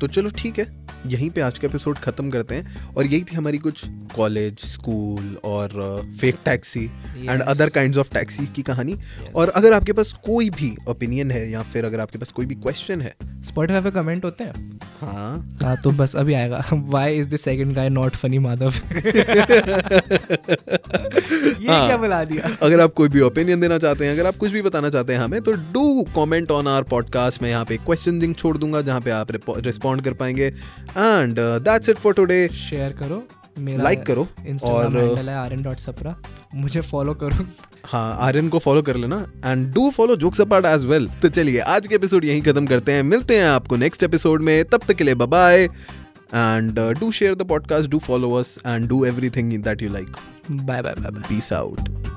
तो 0.00 0.06
चलो 0.06 0.30
ठीक 0.36 0.58
है। 0.58 0.85
यहीं 1.06 1.30
पे 1.30 1.40
आज 1.40 1.58
का 1.58 1.68
एपिसोड 1.68 1.98
खत्म 1.98 2.30
करते 2.30 2.54
हैं। 2.54 2.94
और 2.94 3.06
यही 3.06 3.22
थी 3.22 3.36
हमारी 3.36 3.58
कुछ 3.58 3.82
कॉलेज 4.16 4.58
स्कूल 4.58 5.36
और 5.44 5.68
fake 6.20 6.36
taxi 6.44 6.84
and 7.18 7.42
other 7.42 7.68
kinds 7.68 7.98
of 7.98 8.08
taxi 8.12 8.46
की 8.46 8.62
कहानी। 8.62 8.94
yes. 8.94 9.34
और 9.34 9.48
अगर 9.48 9.72
आपके 9.72 9.92
पास 9.92 10.12
कोई 10.24 10.50
भी 10.50 10.76
ओपिनियन 10.88 11.30
है 11.30 11.50
या 11.50 11.62
फिर 11.62 11.84
अगर 11.84 12.00
आपके 12.00 12.18
पास 12.18 12.28
कोई 12.28 12.46
भी 12.46 12.54
क्वेश्चन 12.54 13.00
है 13.00 13.14
स्पॉटिफाई 13.46 13.82
पे 13.82 13.90
कमेंट 13.90 14.24
होते 14.24 14.44
हैं? 14.44 14.78
हाँ। 15.00 15.58
हाँ 15.62 15.76
तो 15.76 15.90
बस 15.90 16.14
अभी 16.16 16.34
आएगा। 16.34 16.64
Why 16.72 17.18
is 17.18 17.28
the 17.28 17.36
second 17.36 17.74
guy 17.74 17.88
not 17.88 18.16
funny 18.16 18.38
Madhav? 18.38 18.74
ये 21.56 21.68
हाँ। 21.68 21.86
क्या 21.86 21.96
बुला 21.96 22.24
दिया? 22.24 22.56
अगर 22.62 22.80
आप 22.80 22.92
कोई 22.92 23.08
भी 23.08 23.20
ओपिनियन 23.20 23.60
देना 23.60 23.78
चाहते 23.78 24.04
हैं 24.06 24.12
अगर 24.12 24.26
आप 24.26 24.36
कुछ 24.36 24.50
भी 24.50 24.62
बताना 24.62 24.90
चाहते 24.90 25.12
हैं 25.12 25.20
हमें 25.20 25.40
तो 25.40 25.52
do 25.52 26.02
comment 26.16 26.50
on 26.50 26.66
our 26.66 26.82
podcast 26.82 27.42
मैं 27.42 27.50
यहाँ 27.50 27.64
पे 27.64 27.76
क्वेश्चन 27.76 28.20
लिंक 28.20 28.36
छोड़ 28.36 28.58
दूँगा 28.58 28.80
जहाँ 28.80 29.00
पे 29.00 29.10
आप 29.10 29.28
रिस्पॉन्ड 29.58 30.02
कर 30.02 30.12
पाएँगे। 30.12 30.52
And 30.96 31.38
that's 31.38 31.88
it 31.88 31.98
for 31.98 32.14
today 32.14 32.48
share 32.48 32.92
करो 32.92 33.22
मेरा 33.58 33.82
लाइक 33.82 34.02
करो 34.06 34.26
और 34.64 35.28
आर्यन 35.28 35.62
डॉट 35.62 35.78
सपरा 35.78 36.14
मुझे 36.54 36.80
फॉलो 36.80 37.14
करो। 37.14 37.44
हाँ 37.84 38.16
आर्यन 38.20 38.48
को 38.48 38.58
फॉलो 38.58 38.82
कर 38.82 38.96
लेना। 38.96 39.16
And 39.46 39.66
do 39.74 39.90
follow 39.90 40.16
jokes 40.16 40.40
apart 40.40 40.66
as 40.66 40.84
well 40.84 41.08
तो 41.22 41.28
चलिए 41.28 41.60
आज 41.74 41.86
के 41.86 41.94
एपिसोड 41.94 42.24
यहीं 42.24 42.42
खत्म 42.42 42.66
करते 42.66 42.92
हैं। 42.92 43.02
मिलते 43.02 43.38
हैं 43.38 43.46
आपको 43.46 43.76
नेक्स्ट 43.76 44.02
एपिसोड 44.02 44.42
में। 44.42 44.64
तब 44.64 44.80
तक 44.88 44.94
के 44.94 45.04
लिए 45.04 45.14
bye 45.14 45.64
and 45.64 46.78
do 47.00 47.10
share 47.12 47.34
the 47.34 47.48
podcast 47.48 47.90
do 47.90 47.98
follow 47.98 48.32
us 48.34 48.58
and 48.66 48.88
do 48.88 49.04
everything 49.04 49.62
that 49.64 49.82
you 49.82 49.92
like 49.92 50.16
bye 50.50 50.82
bye 50.82 50.94
bye 51.00 51.22
peace 51.28 51.52
out 51.52 52.15